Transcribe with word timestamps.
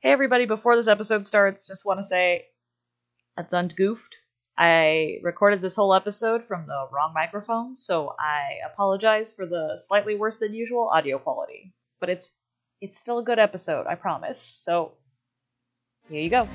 Hey 0.00 0.12
everybody, 0.12 0.46
before 0.46 0.76
this 0.76 0.86
episode 0.86 1.26
starts, 1.26 1.66
just 1.66 1.84
want 1.84 1.98
to 1.98 2.06
say 2.06 2.44
that's 3.36 3.52
ungoofed. 3.52 4.14
I 4.56 5.18
recorded 5.24 5.60
this 5.60 5.74
whole 5.74 5.92
episode 5.92 6.44
from 6.46 6.68
the 6.68 6.86
wrong 6.92 7.12
microphone, 7.12 7.74
so 7.74 8.14
I 8.16 8.58
apologize 8.72 9.32
for 9.32 9.44
the 9.44 9.76
slightly 9.88 10.14
worse 10.14 10.36
than 10.36 10.54
usual 10.54 10.88
audio 10.94 11.18
quality. 11.18 11.74
But 11.98 12.10
it's 12.10 12.30
it's 12.80 12.96
still 12.96 13.18
a 13.18 13.24
good 13.24 13.40
episode, 13.40 13.88
I 13.88 13.96
promise. 13.96 14.40
So 14.62 14.92
here 16.08 16.20
you 16.20 16.30
go. 16.30 16.48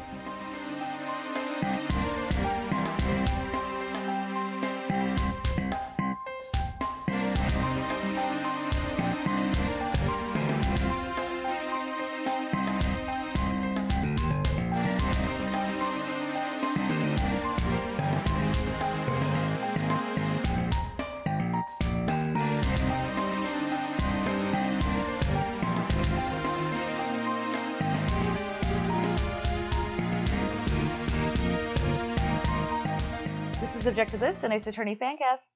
Subject 33.93 34.09
to 34.09 34.17
This, 34.17 34.41
an 34.41 34.51
Ace 34.51 34.65
Attorney 34.65 34.95
fancast. 34.95 35.49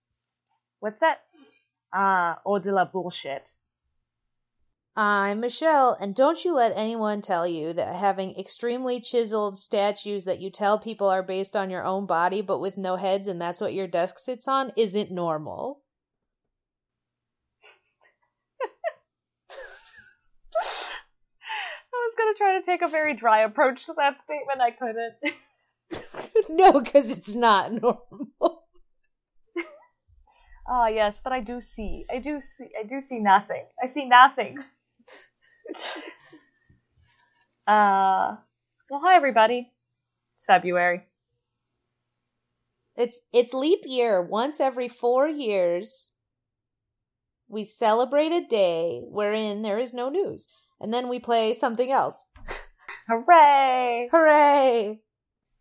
What's 0.79 0.99
that? 0.99 1.21
Ah, 1.91 2.39
uh, 2.45 2.59
de 2.59 2.71
la 2.71 2.85
bullshit. 2.85 3.49
I'm 4.95 5.39
Michelle, 5.39 5.97
and 5.99 6.13
don't 6.13 6.45
you 6.45 6.53
let 6.53 6.71
anyone 6.75 7.21
tell 7.21 7.47
you 7.47 7.73
that 7.73 7.95
having 7.95 8.37
extremely 8.37 8.99
chiseled 8.99 9.57
statues 9.57 10.25
that 10.25 10.39
you 10.39 10.51
tell 10.51 10.77
people 10.77 11.09
are 11.09 11.23
based 11.23 11.55
on 11.55 11.71
your 11.71 11.83
own 11.83 12.05
body 12.05 12.44
but 12.44 12.59
with 12.59 12.77
no 12.77 12.97
heads 12.97 13.27
and 13.27 13.41
that's 13.41 13.59
what 13.59 13.73
your 13.73 13.88
desk 13.88 14.19
sits 14.19 14.47
on 14.47 14.72
isn't 14.77 15.09
normal. 15.09 15.81
I 20.61 20.75
was 21.91 22.13
going 22.16 22.35
to 22.35 22.38
try 22.38 22.59
to 22.59 22.63
take 22.63 22.83
a 22.83 22.88
very 22.88 23.16
dry 23.16 23.41
approach 23.41 23.88
to 23.88 23.94
that 23.97 24.22
statement. 24.23 24.61
I 24.61 24.69
couldn't. 24.69 25.16
no, 26.49 26.80
because 26.80 27.09
it's 27.09 27.35
not 27.35 27.73
normal. 27.73 28.63
Ah, 30.69 30.88
yes, 30.88 31.21
but 31.23 31.31
I 31.31 31.39
do 31.39 31.61
see. 31.61 32.05
I 32.13 32.19
do 32.19 32.41
see. 32.41 32.67
I 32.77 32.85
do 32.85 32.99
see 32.99 33.19
nothing. 33.19 33.63
I 33.81 33.88
see 33.88 34.03
nothing. 34.03 34.57
uh, 37.67 38.35
well, 38.89 39.02
hi 39.02 39.16
everybody. 39.16 39.71
It's 40.35 40.45
February. 40.45 41.03
It's 42.97 43.19
it's 43.31 43.53
leap 43.53 43.79
year. 43.85 44.22
Once 44.22 44.59
every 44.59 44.89
four 44.89 45.29
years, 45.29 46.11
we 47.47 47.63
celebrate 47.63 48.33
a 48.33 48.45
day 48.45 49.03
wherein 49.07 49.61
there 49.61 49.79
is 49.79 49.94
no 49.94 50.09
news, 50.09 50.49
and 50.81 50.94
then 50.94 51.07
we 51.07 51.19
play 51.19 51.53
something 51.53 51.89
else. 51.89 52.27
Hooray! 53.07 54.09
Hooray! 54.11 54.99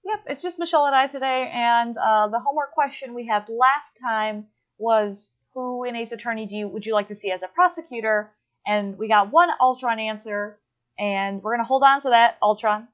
Yep, 0.06 0.20
it's 0.26 0.42
just 0.42 0.58
Michelle 0.60 0.86
and 0.86 0.94
I 0.94 1.08
today, 1.08 1.50
and 1.52 1.96
uh, 1.98 2.28
the 2.28 2.38
homework 2.38 2.72
question 2.72 3.12
we 3.12 3.26
had 3.26 3.48
last 3.48 3.98
time 4.00 4.46
was 4.78 5.30
who 5.52 5.82
in 5.82 5.96
Ace 5.96 6.12
Attorney 6.12 6.46
do 6.46 6.54
you 6.54 6.68
would 6.68 6.86
you 6.86 6.92
like 6.94 7.08
to 7.08 7.16
see 7.16 7.32
as 7.32 7.42
a 7.42 7.48
prosecutor? 7.48 8.30
And 8.64 8.98
we 8.98 9.08
got 9.08 9.32
one 9.32 9.48
Ultron 9.60 9.98
answer, 9.98 10.60
and 10.96 11.42
we're 11.42 11.56
gonna 11.56 11.66
hold 11.66 11.82
on 11.82 12.00
to 12.02 12.10
that 12.10 12.36
Ultron, 12.40 12.86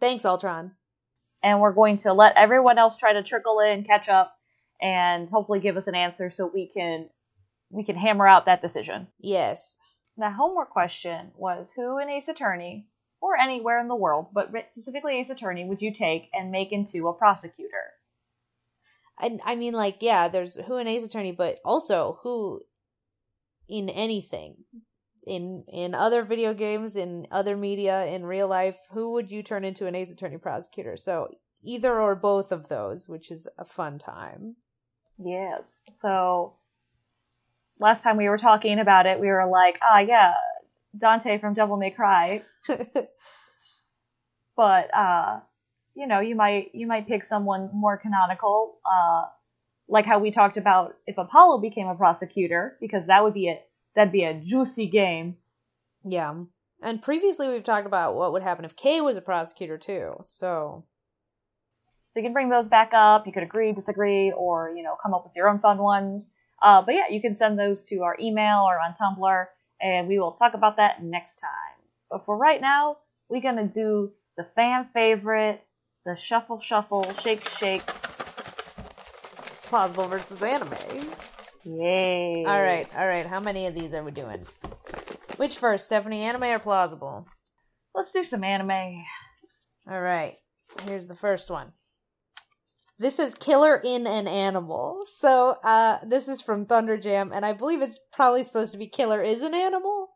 Thanks, 0.00 0.24
Ultron. 0.24 0.72
and 1.42 1.60
we're 1.60 1.72
going 1.72 1.98
to 1.98 2.14
let 2.14 2.36
everyone 2.36 2.78
else 2.78 2.96
try 2.96 3.12
to 3.12 3.22
trickle 3.22 3.60
in, 3.60 3.84
catch 3.84 4.08
up, 4.08 4.34
and 4.80 5.28
hopefully 5.28 5.60
give 5.60 5.76
us 5.76 5.86
an 5.86 5.94
answer 5.94 6.30
so 6.34 6.50
we 6.52 6.70
can 6.74 7.10
we 7.70 7.84
can 7.84 7.96
hammer 7.96 8.26
out 8.26 8.46
that 8.46 8.62
decision. 8.62 9.08
Yes. 9.18 9.76
The 10.16 10.30
homework 10.30 10.70
question 10.70 11.32
was 11.36 11.68
who 11.76 11.98
in 11.98 12.08
Ace 12.08 12.28
Attorney 12.28 12.86
or 13.24 13.38
anywhere 13.38 13.80
in 13.80 13.88
the 13.88 13.96
world, 13.96 14.26
but 14.34 14.50
specifically 14.72 15.18
Ace 15.18 15.30
Attorney, 15.30 15.64
would 15.64 15.80
you 15.80 15.94
take 15.94 16.28
and 16.34 16.50
make 16.50 16.72
into 16.72 17.08
a 17.08 17.14
prosecutor? 17.14 17.94
I, 19.18 19.38
I 19.42 19.54
mean, 19.56 19.72
like, 19.72 19.96
yeah, 20.00 20.28
there's 20.28 20.56
who 20.56 20.76
in 20.76 20.86
Ace 20.86 21.06
Attorney, 21.06 21.32
but 21.32 21.58
also 21.64 22.18
who 22.22 22.60
in 23.66 23.88
anything. 23.88 24.56
In 25.26 25.64
in 25.72 25.94
other 25.94 26.22
video 26.22 26.52
games, 26.52 26.96
in 26.96 27.26
other 27.30 27.56
media, 27.56 28.04
in 28.04 28.26
real 28.26 28.46
life, 28.46 28.76
who 28.92 29.12
would 29.12 29.30
you 29.30 29.42
turn 29.42 29.64
into 29.64 29.86
an 29.86 29.94
Ace 29.94 30.10
Attorney 30.10 30.36
prosecutor? 30.36 30.98
So 30.98 31.28
either 31.62 31.98
or 31.98 32.14
both 32.14 32.52
of 32.52 32.68
those, 32.68 33.08
which 33.08 33.30
is 33.30 33.48
a 33.56 33.64
fun 33.64 33.98
time. 33.98 34.56
Yes. 35.16 35.78
So 35.94 36.56
last 37.80 38.02
time 38.02 38.18
we 38.18 38.28
were 38.28 38.36
talking 38.36 38.78
about 38.78 39.06
it, 39.06 39.18
we 39.18 39.28
were 39.28 39.48
like, 39.50 39.78
ah, 39.82 40.00
yeah, 40.00 40.34
Dante 40.96 41.38
from 41.38 41.54
Devil 41.54 41.76
May 41.76 41.90
Cry. 41.90 42.42
but 44.56 44.94
uh, 44.96 45.40
you 45.94 46.06
know, 46.06 46.20
you 46.20 46.34
might 46.34 46.70
you 46.74 46.86
might 46.86 47.08
pick 47.08 47.24
someone 47.24 47.70
more 47.72 47.96
canonical, 47.96 48.78
uh, 48.84 49.24
like 49.88 50.06
how 50.06 50.18
we 50.18 50.30
talked 50.30 50.56
about 50.56 50.94
if 51.06 51.18
Apollo 51.18 51.60
became 51.60 51.86
a 51.88 51.94
prosecutor, 51.94 52.76
because 52.80 53.06
that 53.06 53.22
would 53.22 53.34
be 53.34 53.48
a 53.48 53.60
that'd 53.94 54.12
be 54.12 54.24
a 54.24 54.34
juicy 54.34 54.88
game. 54.88 55.36
yeah. 56.04 56.34
And 56.82 57.00
previously 57.00 57.48
we've 57.48 57.64
talked 57.64 57.86
about 57.86 58.14
what 58.14 58.32
would 58.32 58.42
happen 58.42 58.64
if 58.64 58.76
Kay 58.76 59.00
was 59.00 59.16
a 59.16 59.22
prosecutor 59.22 59.78
too. 59.78 60.16
So 60.24 60.84
So 62.12 62.20
you 62.20 62.22
can 62.22 62.32
bring 62.32 62.50
those 62.50 62.68
back 62.68 62.90
up. 62.94 63.26
You 63.26 63.32
could 63.32 63.42
agree, 63.42 63.72
disagree, 63.72 64.32
or 64.36 64.74
you 64.76 64.82
know, 64.82 64.96
come 65.02 65.14
up 65.14 65.24
with 65.24 65.32
your 65.34 65.48
own 65.48 65.60
fun 65.60 65.78
ones. 65.78 66.28
Uh, 66.62 66.82
but 66.82 66.94
yeah, 66.94 67.08
you 67.10 67.20
can 67.20 67.36
send 67.36 67.58
those 67.58 67.84
to 67.84 68.02
our 68.02 68.16
email 68.20 68.60
or 68.60 68.78
on 68.80 68.94
Tumblr, 69.00 69.46
and 69.84 70.08
we 70.08 70.18
will 70.18 70.32
talk 70.32 70.54
about 70.54 70.78
that 70.78 71.04
next 71.04 71.36
time. 71.36 71.50
But 72.10 72.24
for 72.24 72.36
right 72.36 72.60
now, 72.60 72.96
we're 73.28 73.42
gonna 73.42 73.68
do 73.68 74.10
the 74.36 74.46
fan 74.56 74.88
favorite, 74.94 75.62
the 76.06 76.16
shuffle, 76.16 76.60
shuffle, 76.60 77.06
shake, 77.22 77.46
shake. 77.50 77.86
plausible 79.64 80.08
versus 80.08 80.42
anime. 80.42 80.74
Yay! 81.64 82.44
All 82.46 82.62
right, 82.62 82.88
all 82.96 83.06
right. 83.06 83.26
How 83.26 83.40
many 83.40 83.66
of 83.66 83.74
these 83.74 83.92
are 83.94 84.02
we 84.02 84.10
doing? 84.10 84.46
Which 85.36 85.58
first, 85.58 85.86
Stephanie? 85.86 86.22
Anime 86.22 86.44
or 86.44 86.58
plausible? 86.58 87.26
let's 87.94 88.12
do 88.12 88.24
some 88.24 88.42
anime. 88.42 89.04
All 89.90 90.00
right. 90.00 90.34
Here's 90.84 91.06
the 91.06 91.14
first 91.14 91.50
one. 91.50 91.72
This 92.98 93.18
is 93.18 93.34
Killer 93.34 93.80
in 93.84 94.06
an 94.06 94.28
Animal. 94.28 95.02
So, 95.06 95.56
uh, 95.64 95.98
this 96.06 96.28
is 96.28 96.40
from 96.40 96.66
Thunderjam, 96.66 97.34
and 97.34 97.44
I 97.44 97.52
believe 97.52 97.82
it's 97.82 97.98
probably 98.12 98.44
supposed 98.44 98.72
to 98.72 98.78
be 98.78 98.86
Killer 98.86 99.20
is 99.20 99.42
an 99.42 99.54
Animal. 99.54 100.10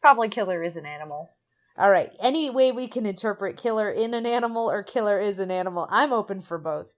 Probably 0.00 0.28
killer 0.28 0.64
is 0.64 0.76
an 0.76 0.84
animal. 0.84 1.30
All 1.78 1.90
right. 1.90 2.10
Any 2.20 2.50
way 2.50 2.72
we 2.72 2.88
can 2.88 3.06
interpret 3.06 3.56
Killer 3.56 3.88
in 3.88 4.14
an 4.14 4.26
Animal 4.26 4.68
or 4.68 4.82
Killer 4.82 5.20
is 5.20 5.38
an 5.38 5.50
Animal, 5.50 5.86
I'm 5.90 6.12
open 6.12 6.40
for 6.40 6.58
both. 6.58 6.88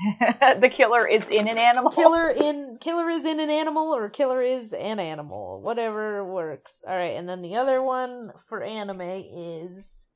the 0.60 0.70
killer 0.72 1.06
is 1.06 1.24
in 1.30 1.48
an 1.48 1.58
animal. 1.58 1.90
Killer 1.90 2.30
in 2.30 2.78
Killer 2.80 3.08
is 3.10 3.24
in 3.24 3.38
an 3.38 3.50
animal 3.50 3.94
or 3.94 4.08
Killer 4.08 4.40
is 4.40 4.72
an 4.72 4.98
animal, 4.98 5.60
whatever 5.62 6.24
works. 6.24 6.82
All 6.88 6.96
right, 6.96 7.16
and 7.16 7.28
then 7.28 7.42
the 7.42 7.56
other 7.56 7.82
one 7.82 8.30
for 8.48 8.62
anime 8.62 9.00
is 9.00 10.06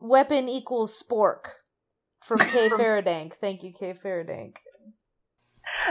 Weapon 0.00 0.48
equals 0.48 1.02
Spork 1.02 1.59
from 2.20 2.38
K 2.38 2.68
Faradank. 2.68 3.34
Thank 3.34 3.62
you, 3.62 3.72
K 3.72 3.92
Faradank. 3.94 4.56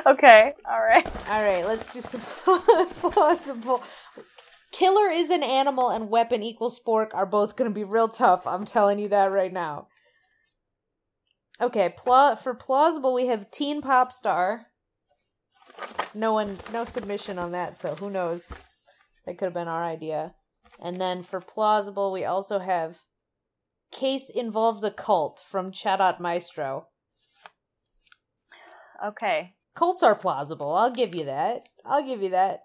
Okay, 0.06 0.54
all 0.70 0.82
right. 0.82 1.06
All 1.30 1.42
right, 1.44 1.66
let's 1.66 1.92
do 1.92 2.02
some 2.02 2.22
plausible. 2.96 3.84
Killer 4.72 5.10
is 5.10 5.30
an 5.30 5.44
animal 5.44 5.90
and 5.90 6.10
weapon 6.10 6.44
equals 6.44 6.80
spork 6.80 7.14
are 7.14 7.26
both 7.26 7.56
going 7.56 7.70
to 7.70 7.74
be 7.74 7.84
real 7.84 8.08
tough. 8.08 8.46
I'm 8.46 8.66
telling 8.66 9.00
you 9.00 9.10
that 9.10 9.32
right 9.32 9.52
now. 9.52 9.88
Okay, 11.62 11.94
pla- 11.98 12.36
for 12.36 12.54
plausible 12.54 13.14
we 13.14 13.28
have 13.28 13.52
teen 13.52 13.82
pop 13.82 14.12
star. 14.12 14.68
No 16.14 16.34
one, 16.34 16.58
no 16.72 16.86
submission 16.86 17.40
on 17.40 17.52
that, 17.52 17.80
so 17.80 17.96
who 17.96 18.10
knows? 18.10 18.54
That 19.26 19.38
could 19.38 19.46
have 19.46 19.54
been 19.54 19.68
our 19.68 19.84
idea. 19.84 20.34
And 20.80 20.98
then 20.98 21.24
for 21.24 21.42
plausible 21.42 22.12
we 22.12 22.26
also 22.26 22.60
have 22.60 23.00
case 23.92 24.30
involves 24.30 24.84
a 24.84 24.92
cult 24.92 25.42
from 25.46 25.72
Chatot 25.72 26.20
Maestro. 26.20 26.88
Okay, 29.04 29.54
Cults 29.80 30.04
are 30.04 30.16
plausible. 30.16 30.74
I'll 30.74 30.92
give 30.92 31.16
you 31.16 31.26
that. 31.26 31.70
I'll 31.86 32.04
give 32.04 32.22
you 32.22 32.32
that. 32.32 32.64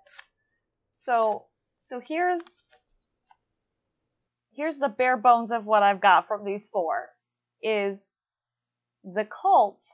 so 0.93 1.45
so 1.83 2.01
here's 2.05 2.43
here's 4.53 4.79
the 4.79 4.89
bare 4.89 5.17
bones 5.17 5.53
of 5.53 5.65
what 5.65 5.83
I've 5.83 6.01
got 6.01 6.27
from 6.27 6.45
these 6.45 6.67
four 6.67 7.11
is 7.63 7.99
the 9.05 9.27
cults 9.43 9.89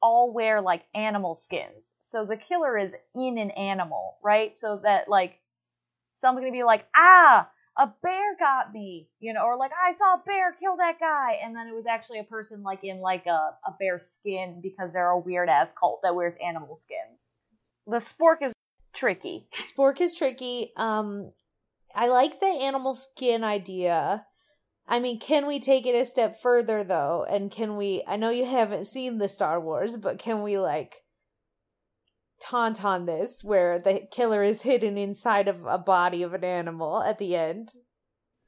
all 0.00 0.32
wear 0.32 0.60
like 0.60 0.84
animal 0.94 1.34
skins. 1.34 1.94
So 2.00 2.24
the 2.24 2.36
killer 2.36 2.78
is 2.78 2.92
in 3.14 3.36
an 3.38 3.50
animal, 3.50 4.16
right? 4.22 4.56
So 4.56 4.80
that 4.84 5.08
like 5.08 5.40
someone's 6.14 6.44
gonna 6.44 6.52
be 6.52 6.64
like, 6.64 6.86
ah, 6.96 7.48
a 7.76 7.88
bear 8.02 8.36
got 8.38 8.72
me, 8.72 9.08
you 9.18 9.32
know, 9.32 9.44
or 9.44 9.56
like 9.56 9.72
I 9.72 9.92
saw 9.92 10.14
a 10.14 10.22
bear 10.24 10.52
kill 10.52 10.76
that 10.76 11.00
guy, 11.00 11.38
and 11.42 11.56
then 11.56 11.66
it 11.66 11.74
was 11.74 11.86
actually 11.86 12.20
a 12.20 12.24
person 12.24 12.62
like 12.62 12.84
in 12.84 13.00
like 13.00 13.26
a, 13.26 13.50
a 13.66 13.72
bear 13.78 13.98
skin 13.98 14.60
because 14.62 14.92
they're 14.92 15.10
a 15.10 15.18
weird 15.18 15.48
ass 15.48 15.72
cult 15.72 16.00
that 16.02 16.14
wears 16.14 16.36
animal 16.44 16.76
skins. 16.76 17.36
The 17.86 17.96
spork 17.96 18.46
is 18.46 18.52
tricky. 18.94 19.48
Spork 19.56 20.00
is 20.00 20.14
tricky. 20.14 20.72
Um, 20.76 21.32
I 21.94 22.06
like 22.06 22.40
the 22.40 22.46
animal 22.46 22.94
skin 22.94 23.42
idea. 23.42 24.26
I 24.86 25.00
mean, 25.00 25.18
can 25.18 25.46
we 25.46 25.60
take 25.60 25.86
it 25.86 25.94
a 25.94 26.04
step 26.04 26.40
further 26.40 26.84
though? 26.84 27.26
And 27.28 27.50
can 27.50 27.76
we? 27.76 28.04
I 28.06 28.16
know 28.16 28.30
you 28.30 28.46
haven't 28.46 28.86
seen 28.86 29.18
the 29.18 29.28
Star 29.28 29.60
Wars, 29.60 29.96
but 29.96 30.18
can 30.18 30.42
we 30.42 30.58
like 30.58 31.03
tauntaun 32.44 33.06
this 33.06 33.42
where 33.42 33.78
the 33.78 34.06
killer 34.10 34.42
is 34.42 34.62
hidden 34.62 34.98
inside 34.98 35.48
of 35.48 35.64
a 35.66 35.78
body 35.78 36.22
of 36.22 36.34
an 36.34 36.44
animal 36.44 37.02
at 37.02 37.18
the 37.18 37.36
end? 37.36 37.72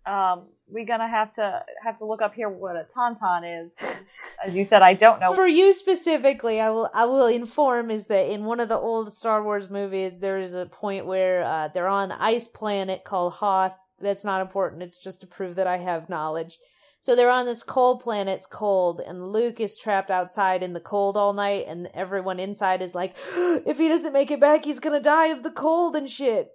Um, 0.05 0.47
we're 0.69 0.87
gonna 0.87 1.09
have 1.09 1.33
to 1.35 1.63
have 1.83 1.99
to 1.99 2.05
look 2.05 2.23
up 2.23 2.35
here 2.35 2.49
what 2.49 2.77
a 2.77 2.87
tauntaun 2.97 3.67
is. 3.67 3.71
As 4.45 4.55
you 4.55 4.65
said, 4.65 4.83
I 4.83 4.95
don't 4.95 5.21
know. 5.21 5.35
For 5.35 5.47
you 5.47 5.73
specifically, 5.73 6.61
I 6.61 6.71
will 6.71 6.91
I 6.93 7.07
will 7.07 7.27
inform 7.27 7.91
is 7.91 8.07
that 8.07 8.31
in 8.31 8.45
one 8.45 8.61
of 8.61 8.69
the 8.69 8.79
old 8.79 9.13
Star 9.13 9.43
Wars 9.43 9.71
movies, 9.71 10.19
there 10.19 10.39
is 10.39 10.55
a 10.55 10.67
point 10.67 11.07
where 11.07 11.45
uh, 11.45 11.69
they're 11.69 11.89
on 11.89 12.11
an 12.11 12.19
ice 12.21 12.47
planet 12.47 13.05
called 13.05 13.35
Hoth. 13.35 13.77
That's 13.99 14.25
not 14.25 14.43
important. 14.43 14.83
It's 14.83 14.99
just 14.99 15.21
to 15.23 15.27
prove 15.27 15.55
that 15.57 15.67
I 15.67 15.79
have 15.79 16.09
knowledge. 16.09 16.59
So 17.07 17.15
they're 17.15 17.31
on 17.31 17.47
this 17.47 17.63
cold 17.63 18.01
planet. 18.01 18.39
It's 18.39 18.47
cold, 18.47 18.99
and 19.01 19.31
Luke 19.31 19.61
is 19.61 19.79
trapped 19.79 20.11
outside 20.11 20.65
in 20.65 20.73
the 20.73 20.81
cold 20.81 21.17
all 21.17 21.33
night, 21.35 21.67
and 21.69 21.89
everyone 21.95 22.41
inside 22.41 22.83
is 22.83 22.97
like, 22.97 23.15
if 23.37 23.79
he 23.79 23.87
doesn't 23.87 24.13
make 24.13 24.33
it 24.33 24.41
back, 24.41 24.65
he's 24.65 24.81
gonna 24.81 24.99
die 24.99 25.29
of 25.29 25.45
the 25.45 25.53
cold 25.53 25.95
and 25.95 26.11
shit. 26.11 26.51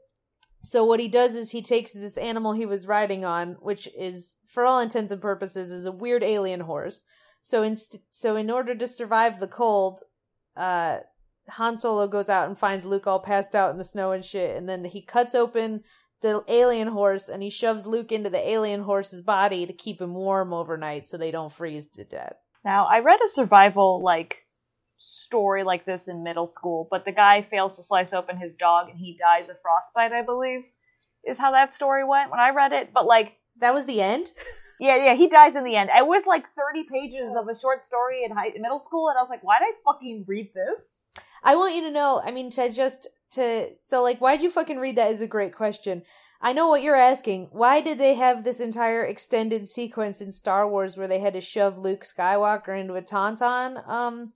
So 0.62 0.84
what 0.84 1.00
he 1.00 1.08
does 1.08 1.36
is 1.36 1.52
he 1.52 1.62
takes 1.62 1.94
this 1.94 2.18
animal 2.18 2.52
he 2.52 2.66
was 2.66 2.86
riding 2.86 3.24
on, 3.24 3.56
which 3.62 3.88
is, 3.98 4.40
for 4.46 4.66
all 4.66 4.82
intents 4.82 5.14
and 5.14 5.22
purposes, 5.22 5.72
is 5.72 5.86
a 5.86 5.92
weird 5.94 6.22
alien 6.22 6.60
horse. 6.60 7.06
So 7.42 7.64
in 7.64 7.78
so 8.12 8.36
in 8.36 8.52
order 8.52 8.76
to 8.76 8.88
survive 8.88 9.40
the 9.40 9.48
cold, 9.48 10.02
uh, 10.58 10.98
Han 11.52 11.78
Solo 11.78 12.10
goes 12.10 12.28
out 12.28 12.50
and 12.50 12.60
finds 12.60 12.86
Luke 12.86 13.08
all 13.08 13.22
passed 13.22 13.56
out 13.56 13.72
in 13.72 13.78
the 13.78 13.86
snow 13.86 14.12
and 14.12 14.26
shit, 14.26 14.58
and 14.58 14.68
then 14.68 14.84
he 14.84 15.02
cuts 15.02 15.34
open 15.34 15.86
the 16.22 16.44
alien 16.48 16.90
horse 16.90 17.30
and 17.30 17.42
he 17.44 17.50
shoves 17.50 17.88
Luke 17.88 18.12
into 18.12 18.30
the 18.30 18.50
alien 18.50 18.84
horse's 18.84 19.22
body 19.22 19.66
to 19.66 19.74
keep 19.74 20.02
him 20.02 20.14
warm 20.14 20.54
overnight 20.54 21.08
so 21.08 21.18
they 21.18 21.32
don't 21.32 21.54
freeze 21.54 21.88
to 21.88 22.04
death. 22.04 22.36
Now, 22.64 22.86
I 22.86 23.00
read 23.00 23.20
a 23.26 23.30
survival 23.30 24.02
like 24.04 24.46
story 24.98 25.64
like 25.64 25.86
this 25.86 26.08
in 26.08 26.24
middle 26.24 26.48
school, 26.48 26.88
but 26.92 27.06
the 27.06 27.12
guy 27.12 27.46
fails 27.50 27.76
to 27.76 27.84
slice 27.84 28.14
open 28.14 28.38
his 28.38 28.54
dog 28.60 28.90
and 28.90 29.00
he 29.00 29.18
dies 29.20 29.50
of 29.50 29.58
frostbite, 29.62 30.12
I 30.12 30.24
believe, 30.24 30.62
is 31.28 31.38
how 31.38 31.52
that 31.52 31.74
story 31.74 32.04
went 32.04 32.30
when 32.30 32.40
I 32.40 32.52
read 32.52 32.72
it. 32.72 32.94
But 32.94 33.06
like 33.06 33.34
that 33.60 33.74
was 33.74 33.88
the 33.88 34.02
end. 34.02 34.32
yeah, 34.80 34.98
yeah, 35.04 35.16
he 35.16 35.28
dies 35.28 35.56
in 35.56 35.64
the 35.64 35.76
end. 35.76 35.90
It 35.96 36.06
was 36.06 36.28
like 36.28 36.46
thirty 36.48 36.86
pages 36.92 37.36
of 37.36 37.48
a 37.48 37.60
short 37.60 37.84
story 37.84 38.24
in 38.24 38.32
high, 38.32 38.52
middle 38.60 38.80
school, 38.80 39.10
and 39.10 39.18
I 39.18 39.22
was 39.22 39.30
like, 39.30 39.44
why 39.44 39.58
did 39.60 39.66
I 39.66 39.92
fucking 39.92 40.26
read 40.28 40.52
this? 40.54 41.02
I 41.44 41.56
want 41.56 41.76
you 41.76 41.82
to 41.82 41.92
know. 41.92 42.22
I 42.24 42.30
mean, 42.30 42.52
to 42.52 42.70
just 42.70 43.08
to 43.32 43.70
so 43.80 44.02
like, 44.02 44.20
why'd 44.20 44.44
you 44.44 44.50
fucking 44.50 44.80
read 44.80 44.96
that? 44.96 45.12
Is 45.12 45.22
a 45.22 45.28
great 45.28 45.54
question. 45.54 46.04
I 46.42 46.54
know 46.54 46.68
what 46.68 46.82
you're 46.82 46.96
asking. 46.96 47.50
Why 47.52 47.82
did 47.82 48.00
they 48.00 48.16
have 48.16 48.44
this 48.44 48.60
entire 48.60 49.06
extended 49.06 49.68
sequence 49.68 50.22
in 50.22 50.32
Star 50.32 50.68
Wars 50.68 50.98
where 50.98 51.08
they 51.08 51.20
had 51.20 51.34
to 51.34 51.42
shove 51.42 51.78
Luke 51.78 52.04
Skywalker 52.04 52.80
into 52.80 52.96
a 52.96 53.02
tauntaun? 53.02 53.88
Um, 53.88 54.34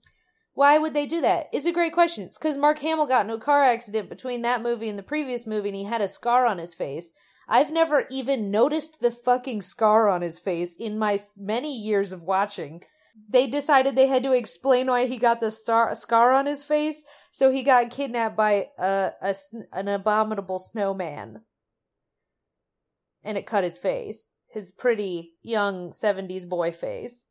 why 0.54 0.78
would 0.78 0.94
they 0.94 1.06
do 1.06 1.20
that? 1.20 1.48
It's 1.52 1.66
a 1.66 1.72
great 1.72 1.92
question. 1.92 2.24
It's 2.24 2.38
because 2.38 2.56
Mark 2.56 2.78
Hamill 2.78 3.06
got 3.06 3.26
in 3.26 3.30
a 3.30 3.38
car 3.38 3.62
accident 3.64 4.08
between 4.08 4.42
that 4.42 4.62
movie 4.62 4.88
and 4.88 4.98
the 4.98 5.02
previous 5.02 5.46
movie, 5.46 5.68
and 5.68 5.76
he 5.76 5.84
had 5.84 6.00
a 6.00 6.08
scar 6.08 6.46
on 6.46 6.58
his 6.58 6.74
face. 6.74 7.10
I've 7.48 7.72
never 7.72 8.06
even 8.10 8.50
noticed 8.50 9.00
the 9.00 9.10
fucking 9.10 9.62
scar 9.62 10.08
on 10.08 10.22
his 10.22 10.38
face 10.38 10.76
in 10.76 10.98
my 10.98 11.20
many 11.36 11.76
years 11.76 12.12
of 12.12 12.22
watching. 12.22 12.82
They 13.28 13.46
decided 13.46 13.96
they 13.96 14.06
had 14.06 14.22
to 14.22 14.32
explain 14.32 14.86
why 14.86 15.06
he 15.06 15.16
got 15.16 15.40
the 15.40 15.50
star 15.50 15.94
scar 15.94 16.32
on 16.32 16.46
his 16.46 16.64
face, 16.64 17.02
so 17.32 17.50
he 17.50 17.62
got 17.62 17.90
kidnapped 17.90 18.36
by 18.36 18.68
a, 18.78 19.12
a 19.20 19.34
an 19.72 19.88
abominable 19.88 20.58
snowman, 20.58 21.42
and 23.24 23.36
it 23.36 23.46
cut 23.46 23.64
his 23.64 23.78
face, 23.78 24.40
his 24.48 24.70
pretty 24.70 25.32
young 25.42 25.90
'70s 25.90 26.48
boy 26.48 26.72
face. 26.72 27.28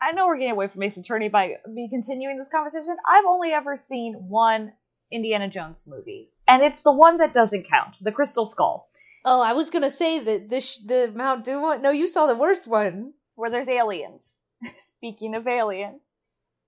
I 0.00 0.12
know 0.12 0.26
we're 0.26 0.38
getting 0.38 0.52
away 0.52 0.68
from 0.68 0.82
Ace 0.82 0.96
Attorney 0.96 1.28
by 1.28 1.54
me 1.66 1.88
continuing 1.90 2.38
this 2.38 2.48
conversation. 2.48 2.96
I've 3.08 3.24
only 3.26 3.50
ever 3.52 3.76
seen 3.76 4.14
one 4.28 4.72
Indiana 5.10 5.48
Jones 5.48 5.82
movie, 5.86 6.30
and 6.46 6.62
it's 6.62 6.82
the 6.82 6.92
one 6.92 7.18
that 7.18 7.34
doesn't 7.34 7.68
count, 7.68 7.96
The 8.00 8.12
Crystal 8.12 8.46
Skull. 8.46 8.88
Oh, 9.24 9.40
I 9.40 9.52
was 9.52 9.70
gonna 9.70 9.90
say 9.90 10.18
that 10.18 10.48
this 10.48 10.78
the 10.78 11.12
Mount 11.14 11.44
Doom 11.44 11.62
one. 11.62 11.82
No, 11.82 11.90
you 11.90 12.08
saw 12.08 12.26
the 12.26 12.36
worst 12.36 12.66
one, 12.66 13.14
where 13.34 13.50
there's 13.50 13.68
aliens. 13.68 14.36
Speaking 14.96 15.34
of 15.34 15.46
aliens, 15.46 16.02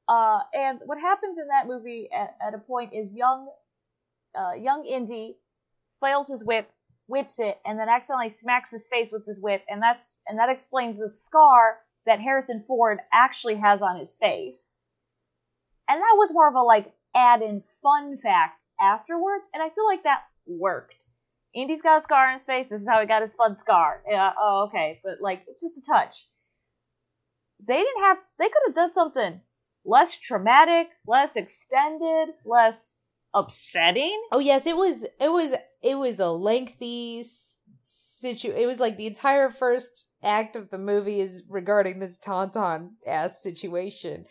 uh, 0.09 0.41
and 0.53 0.81
what 0.87 0.99
happens 0.99 1.39
in 1.39 1.49
that 1.49 1.67
movie 1.67 2.09
at, 2.13 2.37
at 2.47 2.55
a 2.55 2.59
point 2.59 2.93
is 2.93 3.15
young, 3.15 3.49
uh, 4.39 4.53
young 4.53 4.85
Indy 4.85 5.37
flails 5.99 6.29
his 6.29 6.45
whip, 6.45 6.71
whips 7.09 7.39
it, 7.39 7.59
and 7.65 7.79
then 7.79 7.89
accidentally 7.89 8.31
smacks 8.31 8.71
his 8.71 8.87
face 8.87 9.11
with 9.11 9.27
his 9.27 9.41
whip, 9.41 9.65
and 9.69 9.83
that's 9.83 10.21
and 10.27 10.39
that 10.39 10.49
explains 10.49 10.99
the 10.99 11.09
scar 11.09 11.79
that 12.07 12.21
Harrison 12.21 12.65
Ford 12.67 12.99
actually 13.13 13.57
has 13.57 13.83
on 13.83 13.99
his 13.99 14.15
face. 14.17 14.79
And 15.89 16.01
that 16.01 16.17
was 16.17 16.33
more 16.33 16.49
of 16.49 16.55
a 16.55 16.63
like 16.63 16.93
add 17.15 17.43
in 17.43 17.63
fun 17.83 18.19
fact 18.23 18.61
afterwards, 18.81 19.51
and 19.53 19.63
I 19.63 19.71
feel 19.71 19.87
like 19.87 20.05
that 20.05 20.23
worked. 20.47 21.07
Indy's 21.55 21.83
got 21.83 21.99
a 21.99 22.01
scar 22.03 22.29
on 22.29 22.35
his 22.35 22.45
face. 22.45 22.67
This 22.69 22.83
is 22.83 22.89
how 22.89 23.01
he 23.01 23.07
got 23.07 23.23
his 23.23 23.35
fun 23.35 23.57
scar. 23.57 24.03
Yeah, 24.09 24.31
oh, 24.39 24.67
okay, 24.69 25.01
but 25.03 25.21
like 25.21 25.43
it's 25.49 25.63
just 25.63 25.79
a 25.79 25.83
touch. 25.83 26.29
They 27.67 27.77
didn't 27.77 28.03
have. 28.03 28.19
They 28.39 28.47
could 28.47 28.63
have 28.67 28.75
done 28.75 28.93
something 28.93 29.41
less 29.85 30.17
traumatic, 30.17 30.89
less 31.07 31.37
extended, 31.37 32.35
less 32.45 32.99
upsetting. 33.35 34.21
Oh 34.33 34.39
yes, 34.39 34.67
it 34.67 34.77
was. 34.77 35.05
It 35.21 35.31
was. 35.31 35.53
It 35.83 35.95
was 35.95 36.19
a 36.19 36.31
lengthy 36.31 37.25
situ. 37.85 38.53
It 38.53 38.67
was 38.67 38.81
like 38.81 38.97
the 38.97 39.07
entire 39.07 39.51
first 39.51 40.09
act 40.23 40.57
of 40.57 40.71
the 40.71 40.79
movie 40.79 41.21
is 41.21 41.45
regarding 41.49 41.99
this 41.99 42.19
tauntaun 42.19 42.91
ass 43.07 43.43
situation. 43.43 44.27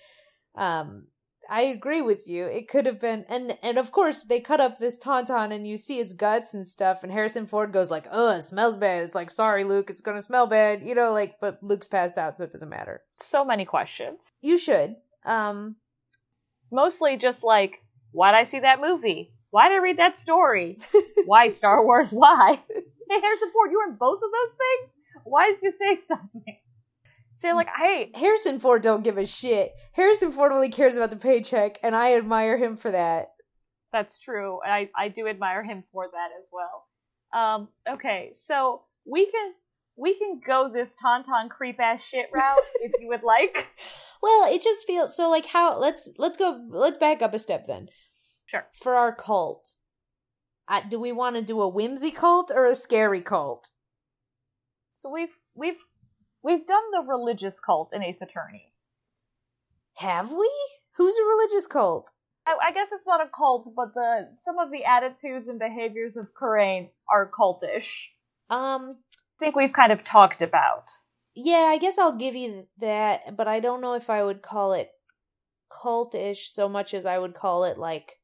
Um, 0.56 1.08
I 1.50 1.62
agree 1.62 2.02
with 2.02 2.28
you. 2.28 2.46
It 2.46 2.68
could 2.68 2.86
have 2.86 3.00
been, 3.00 3.26
and 3.30 3.58
and 3.62 3.78
of 3.78 3.92
course 3.92 4.24
they 4.24 4.40
cut 4.40 4.60
up 4.60 4.78
this 4.78 4.98
tauntaun, 4.98 5.54
and 5.54 5.68
you 5.68 5.78
see 5.78 6.00
its 6.00 6.14
guts 6.14 6.54
and 6.54 6.68
stuff. 6.68 7.04
And 7.04 7.12
Harrison 7.12 7.46
Ford 7.48 7.72
goes 7.72 7.92
like, 7.92 8.08
"Oh, 8.12 8.30
it 8.32 8.44
smells 8.44 8.78
bad." 8.78 9.04
It's 9.04 9.16
like, 9.16 9.30
"Sorry, 9.30 9.64
Luke, 9.64 9.90
it's 9.90 10.02
gonna 10.02 10.22
smell 10.22 10.48
bad," 10.48 10.82
you 10.82 10.96
know. 10.96 11.12
Like, 11.12 11.40
but 11.40 11.62
Luke's 11.62 11.88
passed 11.88 12.18
out, 12.18 12.38
so 12.38 12.44
it 12.44 12.52
doesn't 12.52 12.70
matter. 12.70 13.04
So 13.22 13.46
many 13.46 13.66
questions. 13.66 14.20
You 14.42 14.58
should. 14.58 14.96
Um, 15.26 15.76
mostly 16.72 17.18
just 17.18 17.44
like, 17.44 17.82
why 18.12 18.32
did 18.32 18.38
I 18.38 18.44
see 18.46 18.60
that 18.60 18.82
movie? 18.82 19.32
Why 19.52 19.70
did 19.70 19.76
I 19.76 19.84
read 19.84 19.98
that 19.98 20.18
story? 20.18 20.80
Why 21.26 21.48
Star 21.50 21.84
Wars? 21.84 22.12
Why? 22.12 22.60
Hey, 23.08 23.22
Harrison 23.22 23.52
Ford, 23.54 23.70
you 23.70 23.78
were 23.78 23.92
in 23.92 23.98
both 23.98 24.18
of 24.18 24.32
those 24.32 24.58
things. 24.58 24.96
Why 25.26 25.52
did 25.52 25.62
you 25.62 25.72
say 25.72 25.96
something? 26.08 26.58
Say 27.46 27.54
like, 27.54 27.68
hey, 27.80 28.12
Harrison 28.16 28.60
Ford 28.60 28.82
don't 28.82 29.04
give 29.04 29.20
a 29.20 29.26
shit. 29.28 29.72
Harrison 29.92 30.32
Ford 30.32 30.52
only 30.52 30.70
cares 30.70 30.96
about 30.96 31.12
the 31.12 31.16
paycheck, 31.16 31.78
and 31.84 31.96
I 31.96 32.16
admire 32.16 32.58
him 32.58 32.76
for 32.76 32.90
that. 32.90 33.34
That's 33.94 34.18
true. 34.18 34.60
I 34.66 34.90
I 34.98 35.10
do 35.10 35.28
admire 35.28 35.64
him 35.64 35.84
for 35.92 36.08
that 36.12 36.30
as 36.42 36.50
well. 36.52 37.40
Um, 37.40 37.68
okay, 37.88 38.32
so 38.34 38.82
we 39.06 39.28
can 39.28 39.54
we 39.96 40.18
can 40.18 40.42
go 40.46 40.72
this 40.74 40.96
tauntaun 41.04 41.50
creep 41.50 41.80
ass 41.80 42.04
shit 42.04 42.26
route 42.34 42.58
if 42.82 42.94
you 43.00 43.10
would 43.10 43.22
like. 43.22 43.68
Well, 44.24 44.52
it 44.52 44.64
just 44.64 44.88
feels 44.88 45.16
so 45.16 45.30
like 45.30 45.46
how 45.46 45.78
let's 45.78 46.10
let's 46.18 46.38
go 46.38 46.60
let's 46.72 46.98
back 46.98 47.22
up 47.22 47.36
a 47.36 47.40
step 47.40 47.68
then. 47.68 47.90
Sure. 48.48 48.66
For 48.82 48.96
our 48.96 49.14
cult, 49.14 49.74
uh, 50.68 50.82
do 50.90 51.00
we 51.00 51.12
want 51.12 51.36
to 51.36 51.44
do 51.44 51.62
a 51.62 51.70
whimsy 51.70 52.10
cult 52.10 52.52
or 52.54 52.66
a 52.66 52.74
scary 52.74 53.22
cult? 53.22 53.70
So 54.96 55.12
we've 55.12 55.38
we've 55.54 55.78
we've 56.46 56.68
done 56.68 56.84
the 56.92 57.02
religious 57.02 57.60
cult 57.60 57.90
in 57.92 58.04
Ace 58.04 58.22
Attorney. 58.22 58.72
Have 59.96 60.32
we? 60.32 60.50
Who's 60.98 61.16
a 61.16 61.26
religious 61.26 61.66
cult? 61.66 62.12
I, 62.46 62.56
I 62.68 62.72
guess 62.72 62.90
it's 62.92 63.08
not 63.08 63.26
a 63.26 63.30
cult, 63.36 63.74
but 63.76 63.94
the 63.96 64.30
some 64.44 64.60
of 64.60 64.72
the 64.72 64.86
attitudes 64.86 65.48
and 65.48 65.58
behaviors 65.58 66.16
of 66.16 66.28
Khura'in 66.40 66.90
are 67.12 67.32
cultish. 67.38 67.88
Um, 68.50 68.98
I 69.10 69.46
think 69.46 69.56
we've 69.56 69.74
kind 69.74 69.92
of 69.92 70.04
talked 70.04 70.42
about. 70.42 70.86
Yeah, 71.34 71.68
I 71.70 71.78
guess 71.78 71.98
I'll 71.98 72.16
give 72.16 72.36
you 72.36 72.68
that, 72.80 73.36
but 73.36 73.48
I 73.48 73.60
don't 73.60 73.82
know 73.82 73.94
if 73.94 74.10
I 74.10 74.24
would 74.24 74.42
call 74.42 74.74
it 74.74 74.92
cultish 75.70 76.48
so 76.48 76.70
much 76.70 76.94
as 76.94 77.06
I 77.06 77.18
would 77.18 77.34
call 77.34 77.66
it 77.66 77.78
like 77.78 78.20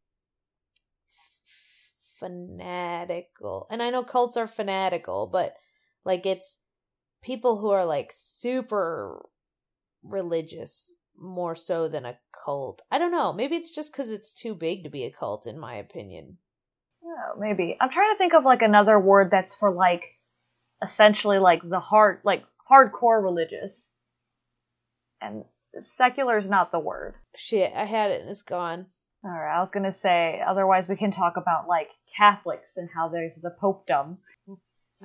fanatical. 2.19 3.67
And 3.71 3.81
I 3.81 3.89
know 3.89 4.03
cults 4.03 4.37
are 4.37 4.47
fanatical, 4.47 5.27
but 5.27 5.55
like 6.05 6.25
it's 6.25 6.55
people 7.21 7.59
who 7.59 7.69
are 7.69 7.85
like 7.85 8.11
super 8.13 9.25
religious 10.03 10.91
more 11.17 11.55
so 11.55 11.87
than 11.87 12.05
a 12.05 12.17
cult. 12.45 12.81
I 12.91 12.97
don't 12.97 13.11
know. 13.11 13.31
Maybe 13.33 13.55
it's 13.55 13.71
just 13.71 13.91
because 13.91 14.09
it's 14.09 14.33
too 14.33 14.55
big 14.55 14.83
to 14.83 14.89
be 14.89 15.03
a 15.03 15.11
cult, 15.11 15.45
in 15.45 15.59
my 15.59 15.75
opinion. 15.75 16.37
Oh, 17.03 17.39
maybe. 17.39 17.77
I'm 17.79 17.89
trying 17.89 18.13
to 18.13 18.17
think 18.17 18.33
of 18.33 18.43
like 18.43 18.61
another 18.61 18.99
word 18.99 19.29
that's 19.31 19.55
for 19.55 19.71
like 19.71 20.01
essentially 20.83 21.37
like 21.37 21.61
the 21.67 21.79
hard, 21.79 22.21
like 22.23 22.43
hardcore 22.69 23.21
religious. 23.23 23.89
And 25.21 25.45
secular 25.97 26.37
is 26.37 26.49
not 26.49 26.71
the 26.71 26.79
word. 26.79 27.15
Shit, 27.35 27.71
I 27.75 27.85
had 27.85 28.11
it 28.11 28.21
and 28.21 28.29
it's 28.29 28.41
gone. 28.41 28.87
All 29.23 29.29
right, 29.29 29.55
I 29.55 29.61
was 29.61 29.69
gonna 29.69 29.93
say. 29.93 30.41
Otherwise, 30.47 30.87
we 30.87 30.95
can 30.95 31.11
talk 31.11 31.33
about 31.37 31.67
like 31.67 31.89
Catholics 32.17 32.77
and 32.77 32.89
how 32.95 33.07
there's 33.07 33.35
the 33.35 33.55
popedom, 33.61 34.17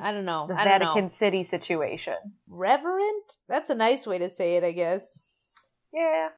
I 0.00 0.12
don't 0.12 0.24
know. 0.24 0.46
the 0.48 0.54
I 0.54 0.64
don't 0.64 0.80
Vatican 0.80 1.04
know. 1.06 1.10
City 1.18 1.44
situation. 1.44 2.14
Reverent? 2.48 3.32
That's 3.48 3.70
a 3.70 3.74
nice 3.74 4.06
way 4.06 4.18
to 4.18 4.28
say 4.28 4.56
it, 4.56 4.64
I 4.64 4.72
guess. 4.72 5.24
Yeah, 5.92 6.28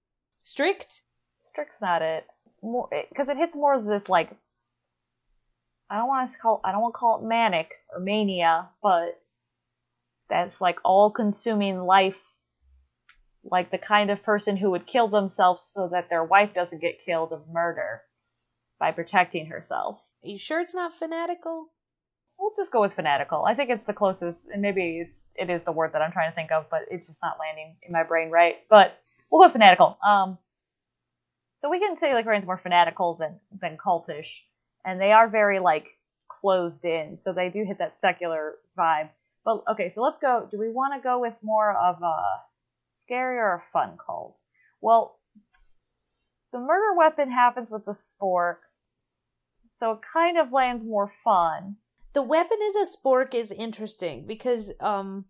Strict? 0.45 1.03
strict's 1.53 1.81
not 1.81 2.03
it. 2.03 2.25
More 2.63 2.89
because 2.91 3.29
it 3.29 3.37
hits 3.37 3.57
more 3.57 3.75
of 3.75 3.85
this 3.85 4.09
like. 4.09 4.31
I 5.91 5.97
don't 5.97 6.09
want 6.09 6.31
to 6.31 6.39
call. 6.39 6.61
I 6.65 6.73
don't 6.73 6.83
want 6.83 6.95
to 6.95 6.99
call 6.99 7.21
it 7.21 7.27
manic 7.29 7.71
or 7.95 8.01
mania, 8.01 8.69
but 8.83 9.19
that's 10.29 10.61
like 10.61 10.77
all-consuming 10.85 11.81
life. 11.81 12.17
Like 13.43 13.71
the 13.71 13.79
kind 13.79 14.11
of 14.11 14.23
person 14.23 14.57
who 14.57 14.71
would 14.73 14.87
kill 14.87 15.09
themselves 15.09 15.63
so 15.73 15.89
that 15.93 16.09
their 16.11 16.23
wife 16.25 16.51
doesn't 16.55 16.83
get 16.83 17.05
killed 17.07 17.33
of 17.33 17.49
murder 17.51 18.03
by 18.79 18.93
protecting 18.93 19.47
herself. 19.47 19.99
Are 20.23 20.29
you 20.29 20.39
sure 20.39 20.61
it's 20.61 20.75
not 20.75 20.93
fanatical? 20.93 21.69
We'll 22.39 22.53
just 22.57 22.73
go 22.73 22.81
with 22.81 22.95
fanatical. 22.95 23.45
I 23.45 23.55
think 23.55 23.71
it's 23.71 23.87
the 23.87 23.93
closest, 23.93 24.49
and 24.49 24.63
maybe 24.63 25.01
it's 25.01 25.21
it 25.35 25.51
is 25.51 25.63
the 25.65 25.73
word 25.73 25.93
that 25.93 26.03
I'm 26.03 26.13
trying 26.13 26.31
to 26.31 26.35
think 26.35 26.51
of, 26.51 26.67
but 26.71 26.81
it's 26.91 27.07
just 27.07 27.23
not 27.23 27.39
landing 27.39 27.77
in 27.83 27.93
my 27.93 28.03
brain 28.03 28.31
right. 28.31 28.57
But 28.69 28.99
we'll 29.31 29.41
go 29.41 29.47
with 29.47 29.53
fanatical. 29.53 29.99
Um, 30.07 30.39
so 31.57 31.69
we 31.69 31.79
can 31.79 31.97
say 31.97 32.15
like 32.15 32.27
Khura'in's 32.27 32.47
more 32.47 32.59
fanatical 32.59 33.15
than 33.15 33.41
than 33.61 33.77
cultish, 33.77 34.43
and 34.85 35.01
they 35.01 35.13
are 35.13 35.29
very 35.29 35.59
like 35.59 35.87
closed 36.41 36.85
in, 36.85 37.19
so 37.19 37.33
they 37.33 37.49
do 37.49 37.65
hit 37.65 37.79
that 37.79 38.01
secular 38.01 38.55
vibe. 38.79 39.11
But 39.45 39.65
okay, 39.73 39.89
so 39.89 40.03
let's 40.03 40.19
go. 40.19 40.47
Do 40.51 40.59
we 40.59 40.71
want 40.71 40.95
to 40.95 41.03
go 41.03 41.21
with 41.21 41.35
more 41.43 41.73
of 41.77 42.03
a 42.03 42.17
scary 42.87 43.39
or 43.39 43.55
a 43.55 43.73
fun 43.73 43.97
cult? 44.05 44.41
Well, 44.81 45.19
the 46.53 46.59
murder 46.59 46.97
weapon 46.97 47.31
happens 47.31 47.71
with 47.71 47.85
the 47.85 47.93
spork, 47.93 48.59
so 49.71 49.93
it 49.93 50.01
kind 50.13 50.39
of 50.39 50.53
lands 50.53 50.85
more 50.85 51.13
fun. 51.25 51.77
The 52.15 52.23
weapon 52.23 52.59
is 52.63 52.75
a 52.77 52.97
spork 52.99 53.35
is 53.35 53.53
interesting 53.53 54.27
because 54.27 54.73
um 54.81 55.27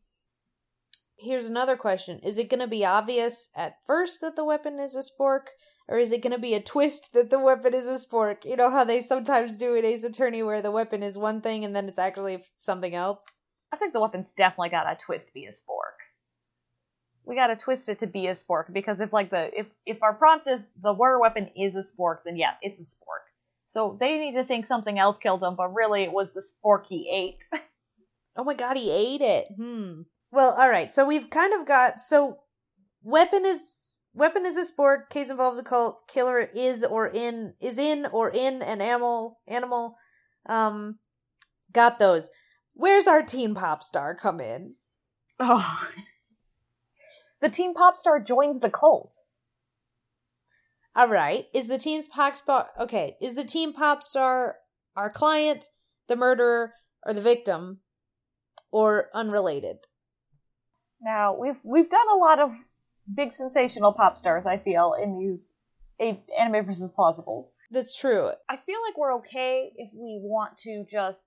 here's 1.19 1.47
another 1.47 1.77
question. 1.77 2.21
Is 2.21 2.39
it 2.39 2.49
gonna 2.49 2.69
be 2.69 2.85
obvious 2.85 3.49
at 3.57 3.77
first 3.87 4.21
that 4.21 4.37
the 4.37 4.45
weapon 4.45 4.79
is 4.79 4.95
a 4.95 5.03
spork? 5.03 5.49
Or 5.89 5.99
is 5.99 6.13
it 6.13 6.23
gonna 6.23 6.39
be 6.39 6.55
a 6.55 6.63
twist 6.63 7.11
that 7.15 7.31
the 7.31 7.39
weapon 7.39 7.75
is 7.75 7.87
a 7.89 8.05
spork? 8.07 8.45
You 8.45 8.57
know 8.57 8.71
how 8.71 8.85
they 8.85 9.01
sometimes 9.01 9.57
do 9.57 9.75
in 9.75 9.85
Ace 9.85 10.05
Attorney 10.05 10.43
where 10.43 10.63
the 10.63 10.71
weapon 10.71 11.03
is 11.03 11.19
one 11.19 11.41
thing 11.41 11.65
and 11.65 11.75
then 11.75 11.89
it's 11.89 11.99
actually 11.99 12.45
something 12.59 12.95
else? 12.95 13.27
I 13.73 13.77
think 13.77 13.93
the 13.93 14.01
weapon's 14.01 14.33
definitely 14.37 14.71
got 14.71 14.91
a 14.91 14.97
twist 14.97 15.27
to 15.27 15.33
be 15.35 15.47
a 15.47 15.53
spork. 15.53 15.99
We 17.25 17.35
gotta 17.35 17.57
twist 17.57 17.89
it 17.89 17.99
to 17.99 18.07
be 18.07 18.29
a 18.29 18.35
spork 18.35 18.73
because 18.73 19.01
if 19.01 19.13
like 19.13 19.31
the 19.31 19.51
if 19.53 19.67
if 19.85 20.03
our 20.03 20.15
prompt 20.15 20.47
is 20.49 20.63
the 20.81 20.95
murder 20.95 21.19
weapon 21.19 21.51
is 21.57 21.75
a 21.75 21.83
spork, 21.83 22.19
then 22.25 22.37
yeah, 22.37 22.53
it's 22.63 22.81
a 22.81 22.85
spork. 22.85 23.28
So 23.69 23.97
they 24.01 24.19
need 24.19 24.35
to 24.35 24.45
think 24.45 24.67
something 24.67 24.99
else 24.99 25.19
killed 25.19 25.43
him, 25.43 25.55
but 25.57 25.75
really 25.75 26.03
it 26.03 26.13
was 26.13 26.29
the 26.35 26.43
spork 26.43 26.85
he 26.89 27.11
ate. 27.13 27.61
Oh 28.41 28.45
my 28.45 28.55
god, 28.55 28.77
he 28.77 28.89
ate 28.89 29.21
it. 29.21 29.49
Hmm. 29.57 30.03
Well, 30.31 30.53
all 30.53 30.71
right. 30.71 30.93
So 30.93 31.05
we've 31.05 31.29
kind 31.29 31.53
of 31.53 31.67
got 31.67 32.01
so 32.01 32.37
weapon 33.03 33.45
is 33.45 33.99
weapon 34.15 34.47
is 34.47 34.57
a 34.57 34.65
sport. 34.65 35.11
Case 35.11 35.29
involves 35.29 35.59
a 35.59 35.65
cult. 35.65 36.07
Killer 36.07 36.49
is 36.55 36.85
or 36.85 37.09
in 37.09 37.55
is 37.61 37.79
in 37.79 38.07
or 38.07 38.31
in 38.31 38.63
an 38.63 38.81
animal 38.81 39.41
animal. 39.49 39.97
Um, 40.49 41.01
got 41.73 41.99
those. 41.99 42.31
Where's 42.75 43.09
our 43.09 43.25
teen 43.25 43.57
pop 43.57 43.83
star 43.83 44.15
come 44.15 44.41
in? 44.41 44.75
oh. 45.41 45.81
The 47.41 47.49
teen 47.49 47.75
pop 47.75 47.97
star 47.97 48.21
joins 48.21 48.61
the 48.61 48.71
cult. 48.71 49.13
All 50.99 51.07
right. 51.07 51.47
Is 51.55 51.69
the 51.69 51.79
team's 51.79 52.09
pop 52.09 52.35
star 52.35 52.71
okay? 52.81 53.17
Is 53.21 53.37
the 53.37 53.45
team 53.45 53.73
pop 53.73 54.03
star 54.03 54.57
our 54.97 55.09
client, 55.09 55.69
the 56.09 56.17
murderer, 56.17 56.73
or 57.07 57.15
the 57.15 57.21
victim, 57.21 57.79
or 58.73 59.09
unrelated? 59.15 59.77
Now 61.01 61.39
we've 61.41 61.61
we've 61.63 61.89
done 61.89 62.09
a 62.13 62.17
lot 62.17 62.41
of 62.41 62.51
big 63.15 63.33
sensational 63.33 63.93
pop 63.93 64.19
stars. 64.19 64.45
I 64.45 64.59
feel 64.59 64.97
in 65.01 65.21
these 65.21 65.53
a- 66.01 66.21
anime 66.37 66.67
versus 66.67 66.91
plausibles. 66.91 67.45
That's 67.71 67.97
true. 67.97 68.31
I 68.49 68.57
feel 68.57 68.81
like 68.85 68.99
we're 68.99 69.19
okay 69.19 69.71
if 69.77 69.91
we 69.95 70.19
want 70.21 70.59
to 70.65 70.85
just 70.91 71.21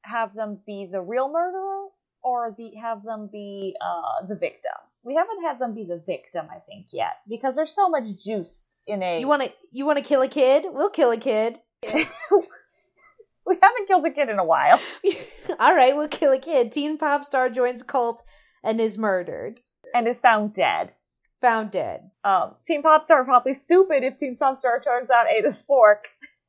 have 0.00 0.34
them 0.34 0.60
be 0.64 0.88
the 0.90 1.02
real 1.02 1.30
murderer 1.30 1.88
or 2.22 2.52
be 2.52 2.72
have 2.80 3.02
them 3.02 3.28
be 3.30 3.76
uh, 3.82 4.26
the 4.26 4.34
victim. 4.34 4.72
We 5.02 5.14
haven't 5.14 5.42
had 5.42 5.58
them 5.58 5.74
be 5.74 5.84
the 5.84 6.02
victim, 6.06 6.46
I 6.50 6.60
think, 6.60 6.86
yet 6.90 7.20
because 7.28 7.54
there's 7.54 7.74
so 7.74 7.90
much 7.90 8.04
juice 8.24 8.70
in 8.90 9.02
a. 9.02 9.20
You 9.20 9.28
want 9.28 9.42
to 9.42 9.52
you 9.72 9.86
want 9.86 9.98
to 9.98 10.04
kill 10.04 10.22
a 10.22 10.28
kid? 10.28 10.64
We'll 10.68 10.90
kill 10.90 11.10
a 11.10 11.16
kid. 11.16 11.58
we 11.82 13.58
haven't 13.60 13.86
killed 13.86 14.04
a 14.04 14.10
kid 14.10 14.28
in 14.28 14.38
a 14.38 14.44
while. 14.44 14.80
All 15.58 15.74
right, 15.74 15.96
we'll 15.96 16.08
kill 16.08 16.32
a 16.32 16.38
kid. 16.38 16.72
Teen 16.72 16.98
pop 16.98 17.24
star 17.24 17.48
joins 17.50 17.82
cult 17.82 18.22
and 18.62 18.80
is 18.80 18.98
murdered, 18.98 19.60
and 19.94 20.06
is 20.06 20.20
found 20.20 20.54
dead. 20.54 20.92
found 21.40 21.70
dead. 21.70 22.10
Um, 22.24 22.54
teen 22.66 22.82
pop 22.82 23.04
star 23.04 23.24
probably 23.24 23.54
stupid 23.54 24.04
if 24.04 24.18
teen 24.18 24.36
pop 24.36 24.56
star 24.56 24.80
turns 24.80 25.10
out 25.10 25.26
ate 25.26 25.44
a 25.44 25.48
spork. 25.48 26.04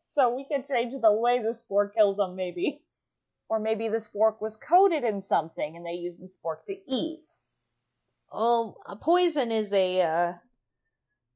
So 0.06 0.36
we 0.36 0.44
can 0.44 0.66
change 0.68 0.94
the 1.02 1.12
way 1.12 1.42
the 1.42 1.58
spork 1.58 1.94
kills 1.96 2.18
them, 2.18 2.36
maybe. 2.36 2.82
Or 3.48 3.60
maybe 3.60 3.88
the 3.88 3.98
spork 3.98 4.42
was 4.42 4.58
coated 4.58 5.04
in 5.06 5.22
something 5.22 5.76
and 5.76 5.86
they 5.86 5.92
used 5.92 6.20
the 6.22 6.28
spork 6.28 6.66
to 6.68 6.74
eat. 6.74 7.24
Oh, 8.32 8.76
a 8.86 8.96
poison 8.96 9.52
is 9.52 9.74
a 9.74 10.02
uh, 10.02 10.34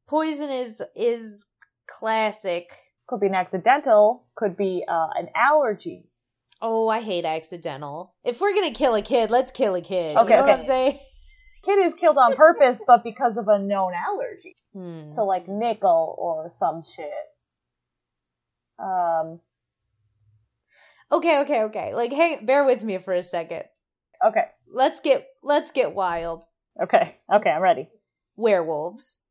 poison 0.07 0.50
is 0.50 0.81
is 0.95 1.45
classic. 1.88 2.69
Could 3.07 3.19
be 3.19 3.27
an 3.27 3.35
accidental, 3.35 4.25
could 4.35 4.57
be 4.57 4.83
uh, 4.88 5.09
an 5.15 5.27
allergy. 5.35 6.09
Oh, 6.62 6.88
I 6.88 7.01
hate 7.01 7.25
accidental. 7.25 8.15
If 8.24 8.41
we're 8.41 8.53
gonna 8.55 8.71
kill 8.71 8.95
a 8.95 9.01
kid, 9.01 9.29
let's 9.29 9.51
kill 9.51 9.75
a 9.75 9.81
kid. 9.81 10.17
Okay, 10.17 10.33
you 10.33 10.39
know 10.41 10.47
what. 10.47 10.59
I'm 10.59 10.65
saying? 10.65 11.00
Kid 11.63 11.85
is 11.88 11.93
killed 12.00 12.17
on 12.17 12.35
purpose, 12.35 12.79
but 12.85 13.03
because 13.03 13.38
of 13.38 13.47
a 13.47 13.59
known 13.59 13.91
allergy. 13.93 14.55
Hmm. 14.74 15.12
So 15.13 15.25
like 15.25 15.47
nickel 15.47 16.15
or 16.17 16.50
some 16.57 16.83
shit. 16.95 17.09
Um, 18.79 19.39
Okay, 21.12 21.41
okay, 21.41 21.62
okay. 21.63 21.93
Like, 21.93 22.12
hey, 22.12 22.39
bear 22.41 22.65
with 22.65 22.83
me 22.83 22.97
for 22.97 23.13
a 23.13 23.21
second. 23.24 23.63
okay, 24.25 24.45
Let's 24.71 25.00
get 25.00 25.27
let's 25.43 25.71
get 25.71 25.93
wild. 25.93 26.45
okay, 26.81 27.17
okay, 27.31 27.50
I'm 27.50 27.62
ready. 27.62 27.89
Werewolves. 28.35 29.24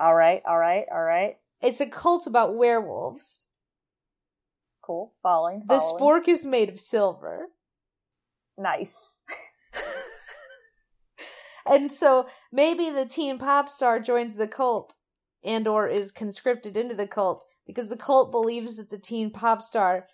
Alright, 0.00 0.42
alright, 0.48 0.84
alright. 0.92 1.36
It's 1.60 1.80
a 1.80 1.86
cult 1.86 2.26
about 2.26 2.56
werewolves. 2.56 3.48
Cool. 4.82 5.12
Following, 5.22 5.64
The 5.66 5.78
spork 5.78 6.28
is 6.28 6.46
made 6.46 6.68
of 6.68 6.80
silver. 6.80 7.48
Nice. 8.56 8.94
and 11.66 11.92
so 11.92 12.28
maybe 12.52 12.90
the 12.90 13.06
teen 13.06 13.38
pop 13.38 13.68
star 13.68 14.00
joins 14.00 14.36
the 14.36 14.48
cult 14.48 14.94
and 15.44 15.68
or 15.68 15.88
is 15.88 16.10
conscripted 16.10 16.76
into 16.76 16.94
the 16.94 17.06
cult 17.06 17.44
because 17.66 17.88
the 17.88 17.96
cult 17.96 18.30
believes 18.30 18.76
that 18.76 18.90
the 18.90 18.98
teen 18.98 19.30
pop 19.30 19.62
star 19.62 20.06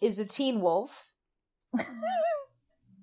is 0.00 0.18
a 0.18 0.24
teen 0.24 0.60
wolf 0.60 1.12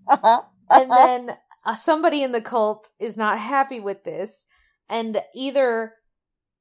Uh-huh. 0.07 0.41
and 0.71 0.89
then 0.89 1.37
uh, 1.63 1.75
somebody 1.75 2.23
in 2.23 2.31
the 2.31 2.41
cult 2.41 2.89
is 2.99 3.15
not 3.15 3.37
happy 3.37 3.79
with 3.79 4.03
this 4.03 4.47
and 4.89 5.21
either 5.35 5.93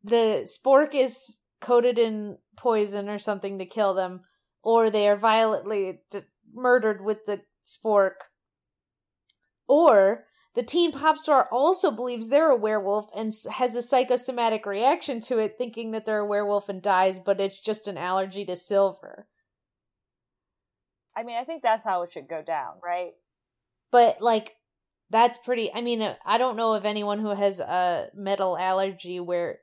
the 0.02 0.46
spork 0.46 0.94
is 0.94 1.38
coated 1.60 1.98
in 1.98 2.38
poison 2.56 3.08
or 3.08 3.18
something 3.18 3.58
to 3.58 3.66
kill 3.66 3.94
them 3.94 4.22
or 4.62 4.90
they 4.90 5.08
are 5.08 5.16
violently 5.16 6.00
d- 6.10 6.20
murdered 6.52 7.02
with 7.04 7.24
the 7.26 7.40
spork 7.66 8.26
or 9.66 10.24
the 10.54 10.62
teen 10.62 10.92
pop 10.92 11.16
star 11.18 11.48
also 11.52 11.90
believes 11.90 12.28
they're 12.28 12.50
a 12.50 12.56
werewolf 12.56 13.10
and 13.14 13.32
has 13.50 13.74
a 13.74 13.82
psychosomatic 13.82 14.66
reaction 14.66 15.20
to 15.20 15.38
it 15.38 15.56
thinking 15.58 15.90
that 15.90 16.04
they're 16.06 16.18
a 16.20 16.26
werewolf 16.26 16.68
and 16.68 16.82
dies 16.82 17.18
but 17.18 17.40
it's 17.40 17.60
just 17.60 17.88
an 17.88 17.98
allergy 17.98 18.44
to 18.44 18.56
silver 18.56 19.26
I 21.16 21.24
mean, 21.24 21.36
I 21.36 21.42
think 21.42 21.62
that's 21.62 21.82
how 21.82 22.02
it 22.02 22.12
should 22.12 22.28
go 22.28 22.42
down, 22.42 22.74
right? 22.80 23.14
but 23.90 24.20
like 24.20 24.56
that's 25.10 25.38
pretty 25.38 25.72
i 25.74 25.80
mean 25.80 26.02
uh, 26.02 26.14
i 26.24 26.38
don't 26.38 26.56
know 26.56 26.74
of 26.74 26.84
anyone 26.84 27.18
who 27.18 27.34
has 27.34 27.60
a 27.60 28.08
metal 28.14 28.56
allergy 28.56 29.20
where 29.20 29.58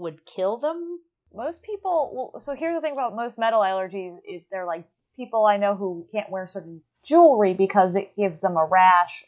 would 0.00 0.24
kill 0.26 0.56
them 0.56 0.98
Most 1.32 1.62
people, 1.62 2.30
well, 2.32 2.40
so 2.40 2.54
here's 2.54 2.76
the 2.76 2.80
thing 2.80 2.94
about 2.94 3.14
most 3.14 3.38
metal 3.38 3.60
allergies 3.60 4.16
is 4.28 4.42
they're 4.50 4.66
like 4.66 4.84
people 5.16 5.46
I 5.46 5.58
know 5.58 5.76
who 5.76 6.06
can't 6.12 6.30
wear 6.30 6.46
certain 6.48 6.80
jewelry 7.06 7.54
because 7.54 7.94
it 7.96 8.16
gives 8.16 8.40
them 8.40 8.56
a 8.56 8.64
rash. 8.64 9.24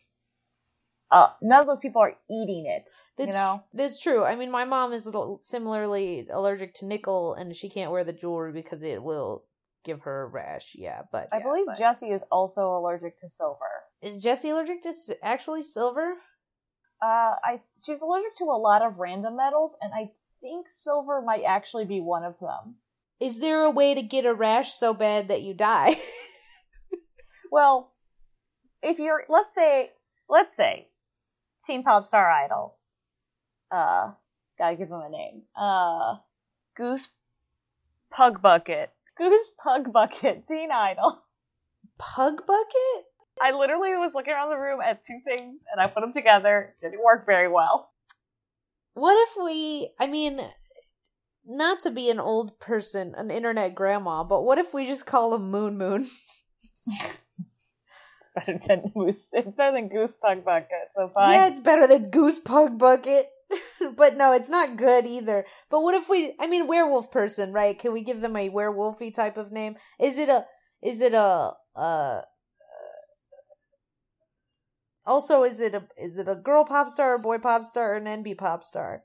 Uh, 1.11 1.29
none 1.43 1.61
of 1.61 1.67
those 1.67 1.79
people 1.81 2.01
are 2.03 2.15
eating 2.31 2.65
it. 2.67 2.89
that's 3.19 3.29
you 3.29 3.35
know, 3.35 3.63
that's 3.75 4.01
true 4.01 4.25
i 4.25 4.35
mean 4.35 4.51
my 4.51 4.65
mom 4.65 4.95
is 4.95 5.07
similarly 5.43 6.27
allergic 6.33 6.73
to 6.73 6.87
nickel 6.87 7.35
and 7.35 7.55
she 7.55 7.69
can't 7.69 7.91
wear 7.91 8.03
the 8.03 8.15
jewelry 8.15 8.51
because 8.51 8.83
it 8.83 9.03
will 9.03 9.45
give 9.85 10.01
her 10.03 10.23
a 10.23 10.27
rash 10.27 10.75
yeah 10.75 11.03
but 11.13 11.29
I 11.31 11.37
yeah, 11.37 11.43
believe 11.43 11.67
but- 11.67 11.79
Jesse 11.79 12.09
is 12.11 12.23
also 12.31 12.63
allergic 12.79 13.19
to 13.19 13.29
silver. 13.29 13.59
Is 14.01 14.23
Jessie 14.23 14.49
allergic 14.49 14.81
to 14.83 14.93
actually 15.23 15.63
silver? 15.63 16.15
Uh, 17.03 17.35
I 17.45 17.61
she's 17.85 18.01
allergic 18.01 18.35
to 18.39 18.45
a 18.45 18.57
lot 18.59 18.81
of 18.83 18.99
random 18.99 19.37
metals, 19.37 19.77
and 19.83 19.93
I 19.93 20.13
think 20.43 20.67
silver 20.69 21.23
might 21.23 21.45
actually 21.45 21.87
be 21.87 22.03
one 22.03 22.25
of 22.25 22.35
them. 22.41 22.75
Is 23.19 23.39
there 23.39 23.63
a 23.63 23.71
way 23.71 23.95
to 23.95 24.03
get 24.03 24.27
a 24.27 24.35
rash 24.35 24.73
so 24.75 24.93
bad 24.93 25.29
that 25.29 25.43
you 25.43 25.55
die? 25.55 25.97
Well, 27.53 27.93
if 28.83 28.99
you're 28.99 29.25
let's 29.29 29.55
say 29.55 29.91
let's 30.27 30.57
say 30.57 30.89
Teen 31.67 31.83
Pop 31.83 32.03
Star 32.03 32.29
Idol, 32.31 32.79
uh, 33.71 34.13
gotta 34.59 34.75
give 34.75 34.89
him 34.89 35.03
a 35.03 35.11
name. 35.11 35.43
Uh, 35.55 36.17
Goose 36.75 37.09
Pug 38.11 38.41
Bucket, 38.41 38.91
Goose 39.19 39.53
Pug 39.63 39.93
Bucket, 39.93 40.49
Teen 40.49 40.71
Idol. 40.73 41.21
Pug 41.99 42.47
bucket? 42.47 43.05
I 43.41 43.53
literally 43.53 43.91
was 43.97 44.13
looking 44.15 44.33
around 44.33 44.49
the 44.49 44.57
room 44.57 44.81
at 44.81 45.05
two 45.07 45.21
things, 45.23 45.61
and 45.71 45.79
I 45.79 45.89
put 45.89 46.01
them 46.01 46.15
together. 46.15 46.75
Didn't 46.81 47.05
work 47.05 47.27
very 47.27 47.49
well. 47.49 47.92
What 48.95 49.15
if 49.29 49.45
we, 49.45 49.91
I 49.99 50.07
mean, 50.07 50.41
not 51.47 51.81
to 51.81 51.91
be 51.91 52.11
an 52.11 52.21
old 52.21 52.59
person, 52.61 53.15
an 53.17 53.31
internet 53.31 53.75
grandma, 53.75 54.25
but 54.25 54.43
what 54.43 54.59
if 54.59 54.75
we 54.75 54.87
just 54.87 55.07
call 55.07 55.35
him 55.35 55.51
Moon 55.51 55.79
Moon? 55.79 56.09
It's 58.35 58.47
better 58.47 58.61
than 58.67 58.93
Goose. 58.95 59.29
It's 59.33 59.57
better 59.57 59.77
than 59.77 59.89
Goose 59.89 60.17
Pug 60.17 60.43
Bucket. 60.43 60.89
So 60.97 61.11
fine. 61.13 61.35
Yeah, 61.35 61.49
it's 61.49 61.61
better 61.61 61.87
than 61.87 62.09
Goose 62.09 62.39
Pug 62.39 62.79
Bucket. 62.79 63.29
but 63.97 64.17
no, 64.17 64.33
it's 64.33 64.49
not 64.49 64.79
good 64.79 65.07
either. 65.07 65.45
But 65.71 65.83
what 65.83 65.95
if 65.95 66.09
we, 66.09 66.35
I 66.41 66.47
mean, 66.47 66.67
werewolf 66.67 67.11
person, 67.11 67.53
right? 67.53 67.79
Can 67.79 67.93
we 67.93 68.03
give 68.03 68.21
them 68.21 68.37
a 68.37 68.49
werewolfy 68.49 69.15
type 69.15 69.37
of 69.37 69.53
name? 69.53 69.77
Is 70.01 70.17
it 70.17 70.31
a, 70.31 70.47
is 70.83 71.01
it 71.03 71.13
a, 71.13 71.53
uh, 71.77 72.23
also, 75.05 75.43
is 75.43 75.61
it 75.61 75.75
a 75.75 75.83
is 75.97 76.17
it 76.17 76.29
a 76.29 76.35
girl 76.35 76.65
pop 76.65 76.89
star, 76.89 77.15
a 77.15 77.19
boy 77.19 77.39
pop 77.39 77.65
star, 77.65 77.95
or 77.95 77.97
an 77.97 78.05
NB 78.05 78.39
pop 78.39 78.65
star? 78.65 79.03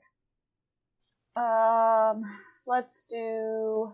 Um, 1.36 2.24
let's 2.66 3.04
do. 3.08 3.92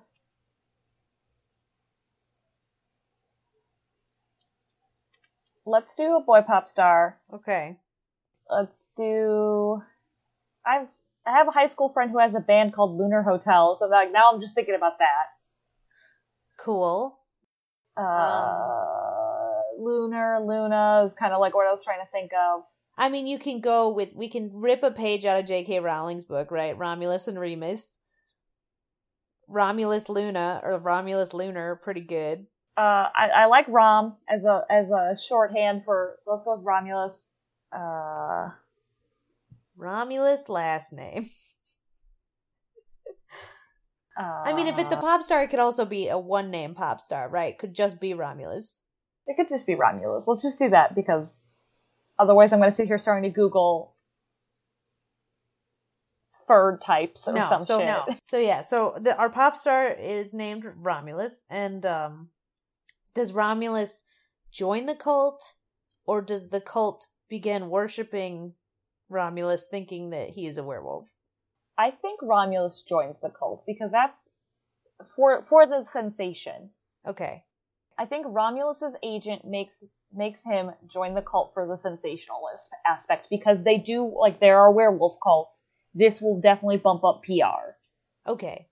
Let's 5.67 5.95
do 5.95 6.17
a 6.17 6.21
boy 6.21 6.43
pop 6.43 6.69
star. 6.69 7.19
Okay. 7.33 7.77
Let's 8.51 8.89
do. 8.97 9.83
I've 10.67 10.89
I 11.27 11.33
have 11.33 11.49
a 11.49 11.53
high 11.53 11.69
school 11.69 11.89
friend 11.89 12.11
who 12.11 12.19
has 12.19 12.35
a 12.35 12.41
band 12.41 12.75
called 12.75 12.99
Lunar 12.99 13.23
Hotel, 13.23 13.77
so 13.79 13.87
like 13.87 14.13
now 14.13 14.31
I'm 14.33 14.41
just 14.41 14.55
thinking 14.55 14.75
about 14.75 14.99
that. 14.99 15.33
Cool. 16.59 17.19
Uh, 17.97 19.14
Lunar, 19.85 20.41
Luna 20.41 21.05
is 21.07 21.15
kind 21.15 21.33
of 21.33 21.41
like 21.41 21.55
what 21.55 21.67
I 21.67 21.71
was 21.71 21.85
trying 21.85 22.01
to 22.01 22.11
think 22.11 22.33
of. 22.33 22.63
I 22.97 23.09
mean, 23.09 23.27
you 23.27 23.39
can 23.39 23.61
go 23.61 23.91
with 23.91 24.15
we 24.15 24.29
can 24.29 24.51
rip 24.55 24.83
a 24.83 24.91
page 24.91 25.25
out 25.25 25.39
of 25.39 25.47
J.K. 25.47 25.81
Rowling's 25.81 26.25
book, 26.25 26.51
right? 26.51 26.77
Romulus 26.77 27.27
and 27.27 27.39
Remus. 27.39 27.89
Romulus 29.49 30.09
Luna 30.09 30.61
or 30.63 30.79
Romulus 30.79 31.35
Lunar, 31.35 31.77
pretty 31.77 32.01
good. 32.01 32.47
Uh, 32.77 33.07
I, 33.15 33.29
I 33.37 33.47
like 33.47 33.67
Rom 33.69 34.17
as 34.29 34.45
a 34.45 34.63
as 34.71 34.91
a 34.91 35.15
shorthand 35.17 35.83
for 35.85 36.17
so 36.21 36.33
let's 36.33 36.45
go 36.45 36.57
with 36.57 36.65
Romulus. 36.65 37.27
Uh, 37.73 38.51
Romulus 39.77 40.49
last 40.49 40.93
name. 40.93 41.31
uh, 44.19 44.23
I 44.45 44.53
mean, 44.53 44.69
if 44.69 44.79
it's 44.79 44.93
a 44.93 44.97
pop 44.97 45.23
star, 45.23 45.43
it 45.43 45.51
could 45.51 45.59
also 45.59 45.85
be 45.85 46.09
a 46.09 46.19
one 46.19 46.51
name 46.51 46.75
pop 46.75 47.01
star, 47.01 47.29
right? 47.29 47.59
Could 47.59 47.75
just 47.75 48.01
be 48.01 48.15
Romulus. 48.15 48.84
It 49.27 49.37
could 49.37 49.49
just 49.49 49.67
be 49.67 49.75
Romulus. 49.75 50.25
Let's 50.27 50.43
just 50.43 50.59
do 50.59 50.71
that 50.71 50.95
because 50.95 51.47
otherwise 52.19 52.53
I'm 52.53 52.61
going 52.61 52.71
to 52.71 52.77
sit 52.77 52.87
here 52.87 52.99
starting 52.99 53.31
to 53.31 53.35
Google 53.35 53.95
fur 56.47 56.79
types 56.79 57.27
or 57.27 57.35
no, 57.35 57.49
some 57.49 57.65
so 57.65 57.79
shit. 57.79 57.87
no, 57.87 58.05
so 58.27 58.39
yeah, 58.39 58.61
so 58.61 58.95
the, 59.01 59.17
our 59.17 59.31
pop 59.31 59.57
star 59.57 59.89
is 59.89 60.35
named 60.35 60.67
Romulus, 60.77 61.43
and 61.49 61.85
um, 61.87 62.29
does 63.15 63.33
Romulus 63.33 64.03
join 64.53 64.87
the 64.87 64.95
cult, 64.95 65.55
or 66.07 66.21
does 66.21 66.51
the 66.51 66.61
cult 66.61 67.07
begin 67.29 67.71
worshiping 67.71 68.53
Romulus, 69.09 69.67
thinking 69.71 70.11
that 70.11 70.31
he 70.31 70.47
is 70.47 70.59
a 70.59 70.63
werewolf? 70.63 71.09
I 71.77 71.91
think 71.91 72.21
Romulus 72.23 72.85
joins 72.89 73.21
the 73.21 73.31
cult 73.31 73.65
because 73.67 73.91
that's 73.91 74.19
for 75.17 75.45
for 75.49 75.67
the 75.67 75.85
sensation. 75.93 76.71
Okay, 77.07 77.43
I 77.97 78.07
think 78.07 78.27
Romulus's 78.27 78.95
agent 79.03 79.45
makes 79.45 79.83
makes 80.13 80.43
him 80.43 80.71
join 80.89 81.15
the 81.15 81.23
cult 81.23 81.53
for 81.55 81.67
the 81.67 81.77
sensationalist 81.77 82.71
aspect 82.87 83.27
because 83.31 83.63
they 83.65 83.79
do 83.79 84.13
like 84.19 84.41
there 84.41 84.59
are 84.61 84.71
werewolf 84.73 85.17
cults. 85.23 85.63
This 85.95 86.21
will 86.21 86.41
definitely 86.41 86.79
bump 86.79 87.05
up 87.05 87.23
PR. 87.25 87.77
okay, 88.27 88.69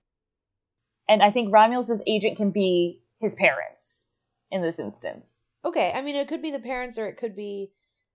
And 1.09 1.23
I 1.23 1.31
think 1.31 1.53
Romulus's 1.53 2.03
agent 2.07 2.37
can 2.37 2.51
be 2.51 3.03
his 3.21 3.35
parents 3.37 4.09
in 4.51 4.61
this 4.63 4.79
instance. 4.81 5.37
okay. 5.65 5.93
I 5.95 6.03
mean, 6.03 6.17
it 6.17 6.27
could 6.29 6.43
be 6.43 6.51
the 6.51 6.59
parents, 6.59 6.99
or 6.99 7.07
it 7.07 7.17
could 7.17 7.37
be 7.37 7.71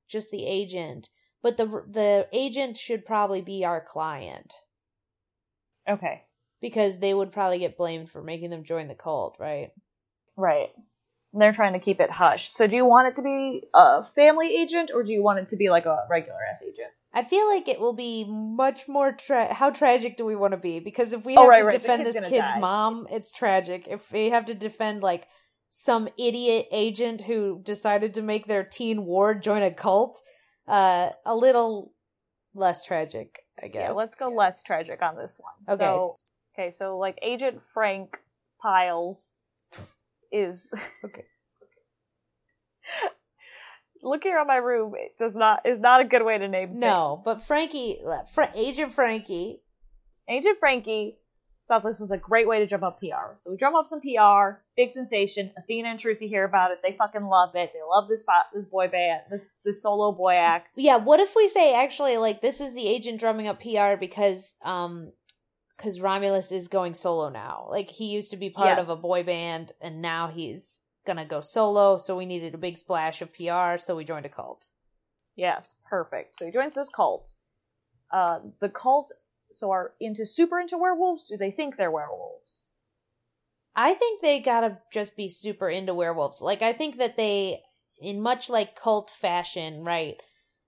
just 0.09 0.29
the 0.31 0.45
agent. 0.45 1.09
But 1.41 1.55
the 1.57 1.65
the 1.89 2.27
agent 2.33 2.75
should 2.77 3.05
probably 3.05 3.41
be 3.41 3.63
our 3.63 3.79
client 3.81 4.53
Okay. 5.87 6.23
because 6.59 6.99
they 6.99 7.13
would 7.13 7.31
probably 7.31 7.59
get 7.59 7.77
blamed 7.77 8.09
for 8.09 8.21
making 8.21 8.49
them 8.49 8.63
join 8.65 8.87
the 8.89 8.95
cult, 8.95 9.37
right? 9.39 9.71
Right. 10.35 10.69
They're 11.37 11.53
trying 11.53 11.73
to 11.73 11.79
keep 11.79 11.99
it 11.99 12.09
hush. 12.09 12.51
So 12.53 12.67
do 12.67 12.75
you 12.75 12.85
want 12.85 13.09
it 13.09 13.15
to 13.15 13.21
be 13.21 13.63
a 13.73 14.03
family 14.15 14.55
agent 14.57 14.91
or 14.93 15.03
do 15.03 15.13
you 15.13 15.21
want 15.21 15.39
it 15.39 15.47
to 15.49 15.55
be 15.55 15.69
like 15.69 15.85
a 15.85 16.05
regular 16.09 16.39
ass 16.49 16.61
agent? 16.61 16.89
I 17.13 17.23
feel 17.23 17.47
like 17.47 17.67
it 17.67 17.79
will 17.79 17.93
be 17.93 18.25
much 18.25 18.87
more 18.87 19.11
tra- 19.11 19.53
how 19.53 19.69
tragic 19.69 20.17
do 20.17 20.25
we 20.25 20.35
want 20.35 20.51
to 20.51 20.57
be? 20.57 20.79
Because 20.79 21.13
if 21.13 21.25
we 21.25 21.35
Oh, 21.35 21.41
have 21.41 21.49
right, 21.49 21.59
to 21.59 21.65
right, 21.65 21.71
defend 21.73 22.03
kid's 22.03 22.15
this 22.15 22.29
kid's 22.29 22.53
die. 22.53 22.59
mom, 22.59 23.07
it's 23.09 23.31
tragic. 23.31 23.87
If 23.87 24.11
we 24.11 24.29
have 24.29 24.45
to 24.45 24.53
defend 24.53 25.01
like 25.01 25.27
some 25.69 26.09
idiot 26.17 26.67
agent 26.71 27.21
who 27.21 27.59
decided 27.63 28.13
to 28.15 28.21
make 28.21 28.45
their 28.47 28.63
teen 28.63 29.05
ward 29.05 29.41
join 29.41 29.63
a 29.63 29.71
cult, 29.71 30.21
uh, 30.67 31.09
a 31.25 31.35
little 31.35 31.93
less 32.53 32.85
tragic, 32.85 33.39
I 33.61 33.67
guess. 33.67 33.81
Yeah, 33.81 33.91
let's 33.91 34.15
go 34.15 34.29
less 34.29 34.61
tragic 34.63 35.01
on 35.01 35.15
this 35.15 35.39
one. 35.39 35.75
Okay. 35.75 35.83
So, 35.83 36.11
okay, 36.53 36.71
so 36.77 36.97
like 36.97 37.17
Agent 37.21 37.61
Frank 37.73 38.17
Piles 38.61 39.33
is 40.31 40.69
Okay. 41.05 41.25
Look 44.03 44.23
here 44.23 44.37
on 44.37 44.45
my 44.47 44.57
room. 44.57 44.93
It 44.95 45.17
does 45.17 45.35
not 45.35 45.65
is 45.65 45.79
not 45.79 46.01
a 46.01 46.05
good 46.05 46.23
way 46.23 46.37
to 46.37 46.47
name 46.47 46.79
no, 46.79 47.19
but 47.25 47.41
Frankie, 47.43 47.99
Fra- 48.31 48.51
Agent 48.55 48.93
Frankie. 48.93 49.61
Agent 50.29 50.59
Frankie 50.59 51.17
thought 51.67 51.83
this 51.83 51.99
was 51.99 52.11
a 52.11 52.17
great 52.17 52.47
way 52.47 52.59
to 52.59 52.67
drum 52.67 52.83
up 52.83 52.99
PR. 52.99 53.35
So 53.39 53.49
we 53.51 53.57
drum 53.57 53.75
up 53.75 53.87
some 53.87 53.99
PR, 53.99 54.59
big 54.77 54.91
sensation. 54.91 55.51
Athena 55.57 55.89
and 55.89 55.99
Trucy 55.99 56.27
hear 56.29 56.45
about 56.45 56.71
it. 56.71 56.77
They 56.83 56.95
fucking 56.95 57.25
love 57.25 57.55
it. 57.55 57.71
They 57.73 57.79
love 57.89 58.07
this 58.07 58.23
bo- 58.23 58.47
this 58.53 58.65
boy 58.65 58.87
band, 58.87 59.21
this 59.31 59.45
this 59.65 59.81
solo 59.81 60.11
boy 60.11 60.33
act. 60.33 60.75
yeah. 60.77 60.97
What 60.97 61.19
if 61.19 61.35
we 61.35 61.47
say 61.47 61.73
actually 61.73 62.17
like 62.17 62.41
this 62.41 62.61
is 62.61 62.75
the 62.75 62.87
agent 62.87 63.19
drumming 63.19 63.47
up 63.47 63.59
PR 63.61 63.95
because 63.99 64.53
um 64.63 65.11
because 65.77 66.01
Romulus 66.01 66.51
is 66.51 66.67
going 66.67 66.93
solo 66.93 67.29
now. 67.29 67.67
Like 67.69 67.89
he 67.89 68.05
used 68.07 68.31
to 68.31 68.37
be 68.37 68.49
part 68.49 68.77
Yes. 68.77 68.87
of 68.87 68.97
a 68.97 69.01
boy 69.01 69.23
band, 69.23 69.71
and 69.79 70.01
now 70.01 70.27
he's 70.27 70.81
gonna 71.05 71.25
go 71.25 71.41
solo. 71.41 71.97
So 71.97 72.15
we 72.15 72.25
needed 72.25 72.53
a 72.55 72.57
big 72.57 72.77
splash 72.77 73.21
of 73.21 73.33
PR, 73.33 73.77
so 73.77 73.95
we 73.95 74.03
joined 74.03 74.25
a 74.25 74.29
cult. 74.29 74.67
Yes, 75.35 75.75
perfect. 75.85 76.37
So 76.37 76.45
he 76.45 76.51
joins 76.51 76.73
this 76.73 76.89
cult. 76.89 77.31
Uh, 78.11 78.39
the 78.59 78.69
cult 78.69 79.11
so 79.51 79.71
are 79.71 79.93
into 79.99 80.25
super 80.25 80.59
into 80.59 80.77
werewolves. 80.77 81.27
Do 81.27 81.37
they 81.37 81.51
think 81.51 81.77
they're 81.77 81.91
werewolves? 81.91 82.65
I 83.75 83.93
think 83.93 84.21
they 84.21 84.39
gotta 84.39 84.79
just 84.91 85.15
be 85.15 85.29
super 85.29 85.69
into 85.69 85.93
werewolves. 85.93 86.41
Like 86.41 86.61
I 86.63 86.73
think 86.73 86.97
that 86.97 87.15
they, 87.15 87.61
in 87.99 88.19
much 88.21 88.49
like 88.49 88.75
cult 88.75 89.11
fashion, 89.11 89.83
right? 89.83 90.17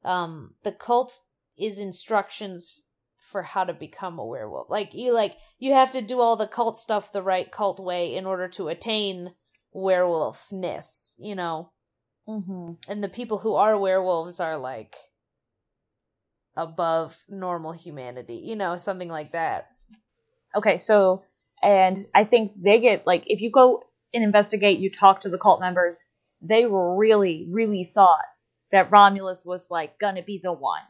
Um, 0.05 0.53
the 0.63 0.71
cult 0.71 1.21
is 1.57 1.79
instructions 1.79 2.85
for 3.29 3.43
how 3.43 3.63
to 3.63 3.73
become 3.73 4.19
a 4.19 4.25
werewolf. 4.25 4.69
Like 4.69 4.93
you, 4.93 5.13
like 5.13 5.37
you 5.59 5.73
have 5.73 5.91
to 5.93 6.01
do 6.01 6.19
all 6.19 6.35
the 6.35 6.47
cult 6.47 6.79
stuff 6.79 7.11
the 7.11 7.21
right 7.21 7.49
cult 7.51 7.79
way 7.79 8.15
in 8.15 8.25
order 8.25 8.47
to 8.49 8.67
attain 8.67 9.33
werewolfness. 9.75 11.15
You 11.19 11.35
know, 11.35 11.71
Mm-hmm. 12.27 12.73
and 12.87 13.03
the 13.03 13.09
people 13.09 13.39
who 13.39 13.55
are 13.55 13.75
werewolves 13.75 14.39
are 14.39 14.55
like 14.57 14.95
above 16.55 17.17
normal 17.27 17.71
humanity. 17.71 18.41
You 18.45 18.55
know, 18.55 18.77
something 18.77 19.09
like 19.09 19.31
that. 19.31 19.67
Okay, 20.55 20.77
so 20.77 21.23
and 21.61 21.97
I 22.13 22.25
think 22.25 22.51
they 22.61 22.79
get 22.79 23.07
like 23.07 23.23
if 23.25 23.41
you 23.41 23.51
go 23.51 23.83
and 24.13 24.23
investigate, 24.23 24.79
you 24.79 24.91
talk 24.91 25.21
to 25.21 25.29
the 25.29 25.37
cult 25.37 25.59
members, 25.59 25.97
they 26.41 26.65
really, 26.65 27.47
really 27.49 27.91
thought 27.93 28.25
that 28.71 28.91
Romulus 28.91 29.43
was 29.45 29.67
like 29.69 29.99
gonna 29.99 30.23
be 30.23 30.39
the 30.43 30.53
one. 30.53 30.81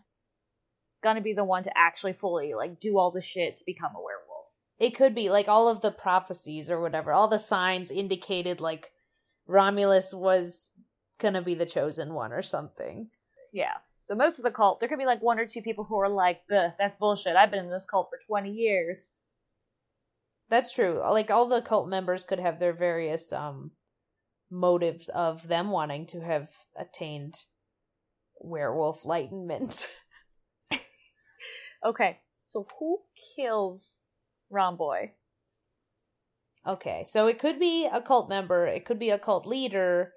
Gonna 1.01 1.21
be 1.21 1.33
the 1.33 1.43
one 1.43 1.63
to 1.63 1.71
actually 1.77 2.13
fully 2.13 2.53
like 2.53 2.79
do 2.79 2.97
all 2.97 3.11
the 3.11 3.21
shit 3.21 3.57
to 3.57 3.63
become 3.65 3.91
a 3.95 4.01
werewolf. 4.01 4.47
it 4.79 4.91
could 4.95 5.15
be 5.15 5.29
like 5.29 5.47
all 5.47 5.67
of 5.67 5.81
the 5.81 5.91
prophecies 5.91 6.69
or 6.69 6.81
whatever 6.81 7.11
all 7.11 7.27
the 7.27 7.39
signs 7.39 7.91
indicated 7.91 8.59
like 8.61 8.91
romulus 9.47 10.13
was 10.13 10.71
gonna 11.19 11.41
be 11.41 11.55
the 11.55 11.65
chosen 11.65 12.13
one 12.13 12.31
or 12.33 12.41
something. 12.41 13.09
Yeah. 13.53 13.73
So 14.05 14.15
most 14.15 14.39
of 14.39 14.43
the 14.43 14.51
cult, 14.51 14.79
there 14.79 14.89
could 14.89 14.97
be 14.97 15.05
like 15.05 15.21
one 15.21 15.39
or 15.39 15.45
two 15.45 15.61
people 15.61 15.83
who 15.83 15.99
are 15.99 16.09
like, 16.09 16.41
that's 16.49 16.97
bullshit. 16.99 17.35
I've 17.35 17.51
been 17.51 17.65
in 17.65 17.71
this 17.71 17.85
cult 17.85 18.09
for 18.09 18.19
20 18.25 18.51
years. 18.51 19.13
That's 20.49 20.73
true. 20.73 20.99
Like 20.99 21.29
all 21.29 21.47
the 21.47 21.61
cult 21.61 21.87
members 21.87 22.23
could 22.23 22.39
have 22.39 22.59
their 22.59 22.73
various 22.73 23.31
um 23.31 23.71
motives 24.49 25.09
of 25.09 25.47
them 25.47 25.69
wanting 25.69 26.07
to 26.07 26.21
have 26.21 26.49
attained 26.75 27.35
werewolf 28.39 29.03
enlightenment. 29.05 29.87
okay. 31.85 32.19
So 32.45 32.67
who 32.79 32.99
kills 33.35 33.93
Romboy? 34.51 35.11
Okay. 36.67 37.05
So 37.07 37.27
it 37.27 37.39
could 37.39 37.59
be 37.59 37.87
a 37.91 38.01
cult 38.01 38.29
member, 38.29 38.65
it 38.67 38.85
could 38.85 38.99
be 38.99 39.09
a 39.09 39.19
cult 39.19 39.45
leader, 39.45 40.13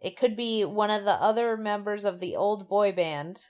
it 0.00 0.16
could 0.16 0.36
be 0.36 0.64
one 0.64 0.90
of 0.90 1.04
the 1.04 1.12
other 1.12 1.56
members 1.56 2.04
of 2.04 2.20
the 2.20 2.36
old 2.36 2.68
boy 2.68 2.92
band. 2.92 3.44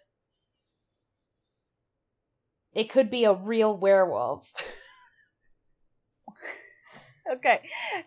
It 2.73 2.91
could 2.91 3.11
be 3.11 3.25
a 3.25 3.35
real 3.35 3.77
werewolf. 3.77 4.53
okay, 7.33 7.61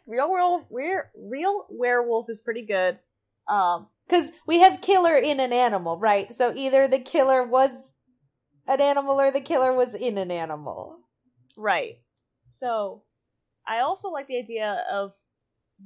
real 0.08 0.29
werewolf. 0.29 0.63
We're, 0.69 1.12
real 1.17 1.65
werewolf 1.69 2.29
is 2.29 2.41
pretty 2.41 2.65
good. 2.65 2.99
Um, 3.47 3.88
because 4.08 4.32
we 4.45 4.60
have 4.60 4.82
killer 4.82 5.17
in 5.17 5.39
an 5.39 5.53
animal, 5.53 5.97
right? 5.97 6.34
So 6.34 6.53
either 6.56 6.88
the 6.88 6.99
killer 6.99 7.45
was 7.45 7.93
an 8.67 8.82
animal 8.82 9.19
or 9.19 9.32
the 9.32 9.41
killer 9.41 9.73
was 9.73 9.95
in 9.95 10.17
an 10.17 10.32
animal, 10.32 10.97
right? 11.58 11.99
So, 12.54 13.04
I 13.67 13.80
also 13.80 14.10
like 14.10 14.28
the 14.28 14.39
idea 14.39 14.84
of 14.91 15.13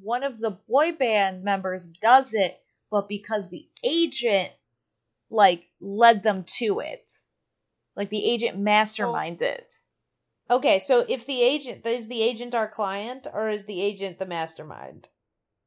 one 0.02 0.24
of 0.24 0.40
the 0.40 0.58
boy 0.68 0.92
band 0.92 1.44
members 1.44 1.88
does 1.88 2.34
it, 2.34 2.60
but 2.92 3.08
because 3.08 3.50
the 3.50 3.68
agent 3.84 4.52
like 5.30 5.64
led 5.82 6.24
them 6.24 6.46
to 6.60 6.80
it. 6.80 7.12
Like 7.96 8.10
the 8.10 8.24
agent 8.24 8.60
masterminded 8.60 9.42
it. 9.42 9.76
Okay, 10.50 10.80
so 10.80 11.06
if 11.10 11.26
the 11.26 11.42
agent 11.42 11.86
is 11.86 12.08
the 12.08 12.22
agent 12.22 12.56
our 12.56 12.70
client 12.70 13.28
or 13.32 13.50
is 13.50 13.66
the 13.66 13.82
agent 13.82 14.20
the 14.20 14.26
mastermind? 14.26 15.10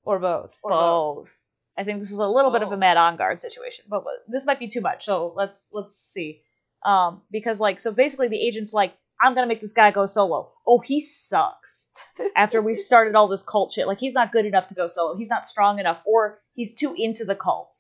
Or 0.05 0.19
both? 0.19 0.57
Or 0.63 0.71
both. 0.71 1.33
I 1.77 1.85
think 1.85 2.01
this 2.01 2.11
is 2.11 2.19
a 2.19 2.27
little 2.27 2.51
oh. 2.51 2.53
bit 2.53 2.63
of 2.63 2.73
a 2.73 2.77
Matt 2.77 2.97
Engarde 2.97 3.41
situation, 3.41 3.85
but 3.89 4.05
this 4.29 4.47
might 4.47 4.59
be 4.59 4.69
too 4.69 4.81
much. 4.81 5.05
So 5.05 5.35
let's 5.37 5.67
let's 5.73 5.99
see. 5.99 6.43
Um, 6.85 7.23
because 7.31 7.61
like 7.61 7.81
so 7.81 7.93
basically 7.93 8.29
the 8.29 8.41
agent's 8.41 8.73
like, 8.73 8.95
I'm 9.21 9.35
gonna 9.35 9.47
make 9.47 9.61
this 9.61 9.73
guy 9.73 9.91
go 9.91 10.07
solo. 10.07 10.51
Oh, 10.67 10.79
he 10.79 11.01
sucks. 11.01 11.89
After 12.37 12.63
we've 12.63 12.79
started 12.91 13.15
all 13.15 13.29
this 13.29 13.43
cult 13.43 13.73
shit, 13.73 13.87
like 13.87 13.99
he's 13.99 14.15
not 14.15 14.33
good 14.33 14.47
enough 14.47 14.67
to 14.67 14.75
go 14.75 14.89
solo. 14.89 15.17
He's 15.17 15.29
not 15.29 15.47
strong 15.47 15.79
enough, 15.79 15.99
or 16.07 16.39
he's 16.55 16.75
too 16.75 16.95
into 16.97 17.25
the 17.25 17.35
cult. 17.35 17.77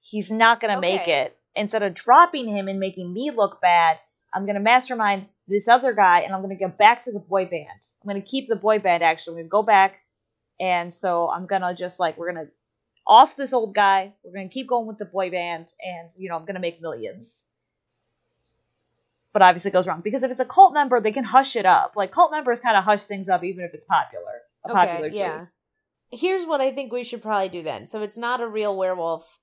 He's 0.00 0.30
not 0.30 0.60
gonna 0.60 0.78
okay. 0.78 0.96
make 0.96 1.08
it. 1.08 1.36
Instead 1.54 1.82
of 1.82 1.94
dropping 1.94 2.48
him 2.48 2.68
and 2.68 2.78
making 2.78 3.12
me 3.12 3.30
look 3.34 3.60
bad, 3.62 3.98
I'm 4.34 4.44
gonna 4.44 4.60
mastermind 4.60 5.26
this 5.48 5.68
other 5.68 5.94
guy, 5.94 6.20
and 6.20 6.34
I'm 6.34 6.42
gonna 6.42 6.56
get 6.56 6.76
back 6.76 7.02
to 7.04 7.12
the 7.12 7.20
boy 7.20 7.46
band. 7.46 7.80
I'm 8.02 8.08
gonna 8.08 8.20
keep 8.20 8.48
the 8.48 8.56
boy 8.56 8.78
band. 8.78 9.02
Actually, 9.02 9.36
I'm 9.36 9.48
gonna 9.48 9.48
go 9.48 9.62
back, 9.62 9.96
and 10.60 10.92
so 10.92 11.30
I'm 11.30 11.46
gonna 11.46 11.74
just 11.74 11.98
like 11.98 12.18
we're 12.18 12.32
gonna 12.32 12.48
off 13.06 13.34
this 13.34 13.54
old 13.54 13.74
guy. 13.74 14.12
We're 14.22 14.32
gonna 14.32 14.50
keep 14.50 14.68
going 14.68 14.86
with 14.86 14.98
the 14.98 15.06
boy 15.06 15.30
band, 15.30 15.68
and 15.80 16.10
you 16.18 16.28
know 16.28 16.36
I'm 16.36 16.44
gonna 16.44 16.60
make 16.60 16.82
millions 16.82 17.44
but 19.36 19.42
obviously 19.42 19.70
goes 19.70 19.86
wrong 19.86 20.00
because 20.02 20.22
if 20.22 20.30
it's 20.30 20.40
a 20.40 20.46
cult 20.46 20.72
member, 20.72 20.98
they 20.98 21.12
can 21.12 21.22
hush 21.22 21.56
it 21.56 21.66
up. 21.66 21.92
Like 21.94 22.10
cult 22.10 22.30
members 22.30 22.58
kind 22.58 22.74
of 22.74 22.84
hush 22.84 23.04
things 23.04 23.28
up 23.28 23.44
even 23.44 23.66
if 23.66 23.74
it's 23.74 23.84
popular. 23.84 24.32
A 24.64 24.70
okay, 24.70 24.86
popular 24.86 25.08
yeah. 25.08 25.44
Here's 26.10 26.46
what 26.46 26.62
I 26.62 26.72
think 26.72 26.90
we 26.90 27.04
should 27.04 27.20
probably 27.20 27.50
do 27.50 27.62
then. 27.62 27.86
So 27.86 28.00
it's 28.00 28.16
not 28.16 28.40
a 28.40 28.48
real 28.48 28.74
werewolf; 28.74 29.38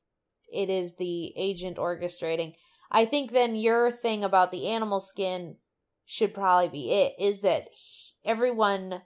it 0.51 0.71
is 0.71 0.95
the 0.95 1.31
agent 1.37 1.77
orchestrating. 1.77 2.55
I 2.91 3.05
think 3.05 3.33
then 3.33 3.55
your 3.55 3.91
thing 3.91 4.23
about 4.23 4.49
the 4.49 4.67
animal 4.67 4.99
skin 4.99 5.57
should 6.07 6.33
probably 6.33 6.69
be 6.69 6.91
it. 6.91 7.13
Is 7.19 7.41
that 7.41 7.67
everyone 8.25 9.03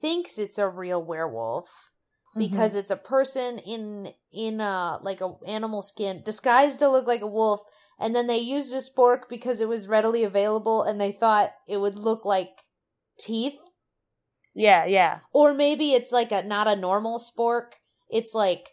thinks 0.00 0.38
it's 0.38 0.56
a 0.56 0.66
real 0.66 1.04
werewolf 1.04 1.90
because 2.38 2.70
mm-hmm. 2.70 2.78
it's 2.78 2.90
a 2.90 2.96
person 2.96 3.58
in 3.58 4.14
in 4.32 4.62
a 4.62 4.98
like 5.02 5.20
a 5.20 5.34
animal 5.46 5.82
skin 5.82 6.22
disguised 6.24 6.78
to 6.78 6.88
look 6.88 7.06
like 7.06 7.20
a 7.20 7.26
wolf 7.26 7.60
and 7.98 8.14
then 8.14 8.26
they 8.26 8.38
used 8.38 8.74
a 8.74 8.78
spork 8.78 9.22
because 9.28 9.60
it 9.60 9.68
was 9.68 9.88
readily 9.88 10.22
available 10.22 10.82
and 10.82 11.00
they 11.00 11.12
thought 11.12 11.52
it 11.66 11.78
would 11.78 11.96
look 11.96 12.24
like 12.24 12.50
teeth. 13.18 13.58
Yeah, 14.54 14.84
yeah. 14.86 15.20
Or 15.32 15.54
maybe 15.54 15.92
it's 15.92 16.12
like 16.12 16.32
a 16.32 16.42
not 16.42 16.66
a 16.66 16.76
normal 16.76 17.18
spork. 17.18 17.72
It's 18.08 18.34
like 18.34 18.70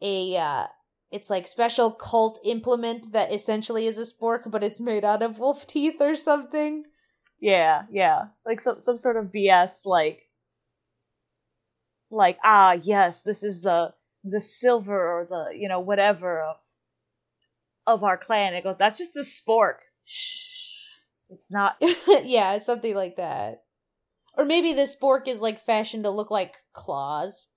a 0.00 0.36
uh 0.36 0.66
it's 1.10 1.28
like 1.28 1.46
special 1.46 1.92
cult 1.92 2.40
implement 2.44 3.12
that 3.12 3.32
essentially 3.32 3.86
is 3.86 3.98
a 3.98 4.02
spork 4.02 4.50
but 4.50 4.64
it's 4.64 4.80
made 4.80 5.04
out 5.04 5.22
of 5.22 5.38
wolf 5.38 5.66
teeth 5.66 6.00
or 6.00 6.16
something. 6.16 6.84
Yeah, 7.40 7.82
yeah. 7.90 8.26
Like 8.46 8.60
some 8.60 8.80
some 8.80 8.98
sort 8.98 9.16
of 9.16 9.26
BS 9.26 9.84
like 9.84 10.22
like 12.10 12.38
ah 12.42 12.72
yes, 12.72 13.20
this 13.20 13.42
is 13.42 13.62
the 13.62 13.92
the 14.24 14.40
silver 14.40 14.94
or 14.94 15.26
the 15.28 15.58
you 15.58 15.68
know 15.68 15.80
whatever 15.80 16.40
of 16.42 16.56
of 17.86 18.04
our 18.04 18.16
clan. 18.16 18.54
It 18.54 18.64
goes, 18.64 18.78
that's 18.78 18.98
just 18.98 19.16
a 19.16 19.20
spork. 19.20 19.76
Shh. 20.04 20.52
It's 21.30 21.50
not. 21.50 21.76
yeah, 22.24 22.58
something 22.58 22.94
like 22.94 23.16
that. 23.16 23.62
Or 24.36 24.44
maybe 24.44 24.72
the 24.72 24.82
spork 24.82 25.28
is 25.28 25.40
like 25.40 25.64
fashioned 25.64 26.04
to 26.04 26.10
look 26.10 26.30
like 26.30 26.56
claws. 26.72 27.48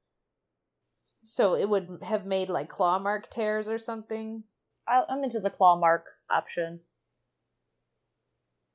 So 1.24 1.56
it 1.56 1.68
would 1.68 2.00
have 2.04 2.26
made 2.26 2.50
like 2.50 2.70
claw 2.70 3.00
mark 3.00 3.30
tears 3.30 3.68
or 3.68 3.78
something. 3.78 4.44
I, 4.88 5.04
I'm 5.10 5.24
into 5.24 5.40
the 5.40 5.50
claw 5.50 5.78
mark 5.80 6.06
option. 6.30 6.82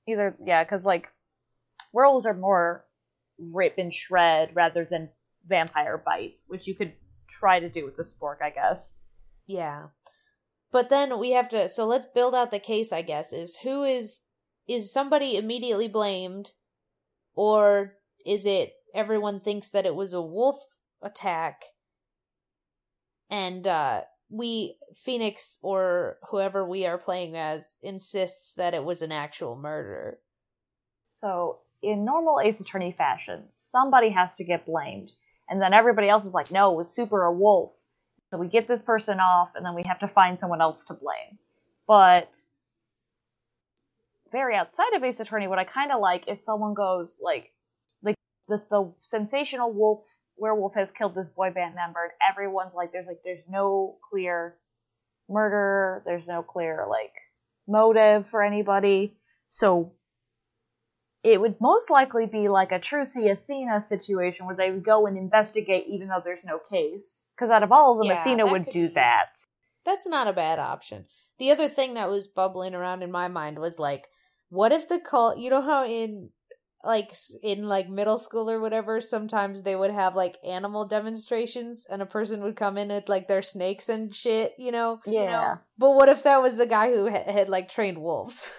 Either, 0.08 0.36
yeah, 0.44 0.64
because 0.64 0.84
like 0.84 1.08
werewolves 1.92 2.26
are 2.26 2.34
more 2.34 2.84
rip 3.38 3.74
and 3.78 3.94
shred 3.94 4.50
rather 4.54 4.84
than 4.84 5.10
vampire 5.46 6.02
bite, 6.04 6.38
which 6.48 6.66
you 6.66 6.74
could 6.74 6.92
try 7.28 7.60
to 7.60 7.68
do 7.68 7.84
with 7.84 7.96
the 7.96 8.02
spork, 8.02 8.42
I 8.42 8.50
guess. 8.50 8.92
Yeah. 9.46 9.86
But 10.72 10.88
then 10.88 11.18
we 11.18 11.32
have 11.32 11.48
to 11.50 11.68
so 11.68 11.86
let's 11.86 12.06
build 12.06 12.34
out 12.34 12.50
the 12.50 12.60
case, 12.60 12.92
I 12.92 13.02
guess, 13.02 13.32
is 13.32 13.58
who 13.58 13.82
is 13.84 14.20
is 14.68 14.92
somebody 14.92 15.36
immediately 15.36 15.88
blamed 15.88 16.50
or 17.34 17.94
is 18.24 18.46
it 18.46 18.74
everyone 18.94 19.40
thinks 19.40 19.70
that 19.70 19.86
it 19.86 19.94
was 19.94 20.12
a 20.12 20.22
wolf 20.22 20.62
attack 21.02 21.62
and 23.30 23.66
uh 23.66 24.02
we 24.30 24.76
Phoenix 24.94 25.58
or 25.60 26.18
whoever 26.30 26.64
we 26.64 26.86
are 26.86 26.98
playing 26.98 27.36
as 27.36 27.76
insists 27.82 28.54
that 28.54 28.74
it 28.74 28.84
was 28.84 29.02
an 29.02 29.12
actual 29.12 29.56
murder. 29.56 30.18
So, 31.20 31.58
in 31.82 32.04
normal 32.04 32.40
Ace 32.40 32.60
Attorney 32.60 32.94
fashion, 32.96 33.44
somebody 33.70 34.10
has 34.10 34.34
to 34.36 34.44
get 34.44 34.66
blamed. 34.66 35.10
And 35.48 35.60
then 35.60 35.74
everybody 35.74 36.08
else 36.08 36.24
is 36.24 36.32
like, 36.32 36.52
no, 36.52 36.72
it 36.72 36.84
was 36.84 36.94
super 36.94 37.24
a 37.24 37.32
wolf. 37.32 37.72
So 38.30 38.38
we 38.38 38.48
get 38.48 38.68
this 38.68 38.80
person 38.82 39.18
off, 39.18 39.50
and 39.56 39.64
then 39.64 39.74
we 39.74 39.82
have 39.86 39.98
to 40.00 40.08
find 40.08 40.38
someone 40.38 40.60
else 40.60 40.84
to 40.86 40.94
blame. 40.94 41.38
But 41.86 42.30
very 44.30 44.54
outside 44.54 44.94
of 44.94 45.02
Ace 45.02 45.18
Attorney, 45.18 45.48
what 45.48 45.58
I 45.58 45.64
kind 45.64 45.90
of 45.90 46.00
like 46.00 46.28
is 46.28 46.44
someone 46.44 46.74
goes 46.74 47.18
like, 47.20 47.50
like 48.02 48.14
this 48.48 48.60
the 48.70 48.92
sensational 49.02 49.72
wolf 49.72 50.02
werewolf 50.36 50.74
has 50.74 50.90
killed 50.92 51.14
this 51.14 51.30
boy 51.30 51.50
band 51.50 51.74
member, 51.74 52.02
and 52.04 52.12
everyone's 52.30 52.74
like, 52.74 52.92
there's 52.92 53.06
like 53.06 53.20
there's 53.24 53.48
no 53.48 53.96
clear 54.08 54.56
murder, 55.28 56.02
there's 56.06 56.26
no 56.26 56.42
clear 56.42 56.86
like 56.88 57.12
motive 57.66 58.28
for 58.28 58.42
anybody. 58.42 59.16
So 59.48 59.92
it 61.22 61.40
would 61.40 61.56
most 61.60 61.90
likely 61.90 62.26
be 62.26 62.48
like 62.48 62.72
a 62.72 62.78
Trucy 62.78 63.30
Athena 63.30 63.82
situation 63.82 64.46
where 64.46 64.56
they 64.56 64.70
would 64.70 64.84
go 64.84 65.06
and 65.06 65.18
investigate 65.18 65.84
even 65.88 66.08
though 66.08 66.22
there's 66.24 66.44
no 66.44 66.58
case. 66.58 67.24
Because 67.36 67.50
out 67.50 67.62
of 67.62 67.72
all 67.72 67.92
of 67.92 67.98
them, 67.98 68.14
yeah, 68.14 68.22
Athena 68.22 68.46
would 68.46 68.66
do 68.70 68.88
be, 68.88 68.94
that. 68.94 69.26
That's 69.84 70.06
not 70.06 70.28
a 70.28 70.32
bad 70.32 70.58
option. 70.58 71.06
The 71.38 71.50
other 71.50 71.68
thing 71.68 71.94
that 71.94 72.10
was 72.10 72.28
bubbling 72.28 72.74
around 72.74 73.02
in 73.02 73.10
my 73.10 73.28
mind 73.28 73.58
was 73.58 73.78
like, 73.78 74.08
what 74.48 74.72
if 74.72 74.88
the 74.88 74.98
cult, 74.98 75.38
you 75.38 75.50
know 75.50 75.62
how 75.62 75.84
in 75.86 76.30
like 76.82 77.14
in 77.42 77.64
like 77.64 77.88
middle 77.88 78.18
school 78.18 78.50
or 78.50 78.60
whatever 78.60 79.00
sometimes 79.00 79.62
they 79.62 79.76
would 79.76 79.90
have 79.90 80.16
like 80.16 80.38
animal 80.44 80.86
demonstrations 80.86 81.86
and 81.90 82.00
a 82.00 82.06
person 82.06 82.42
would 82.42 82.56
come 82.56 82.78
in 82.78 82.88
with 82.88 83.08
like 83.08 83.28
their 83.28 83.42
snakes 83.42 83.90
and 83.90 84.14
shit 84.14 84.54
you 84.56 84.72
know 84.72 84.98
yeah 85.06 85.20
you 85.20 85.26
know? 85.26 85.58
but 85.76 85.90
what 85.90 86.08
if 86.08 86.22
that 86.22 86.40
was 86.40 86.56
the 86.56 86.66
guy 86.66 86.88
who 86.90 87.04
had, 87.04 87.28
had 87.28 87.48
like 87.50 87.68
trained 87.68 87.98
wolves 87.98 88.50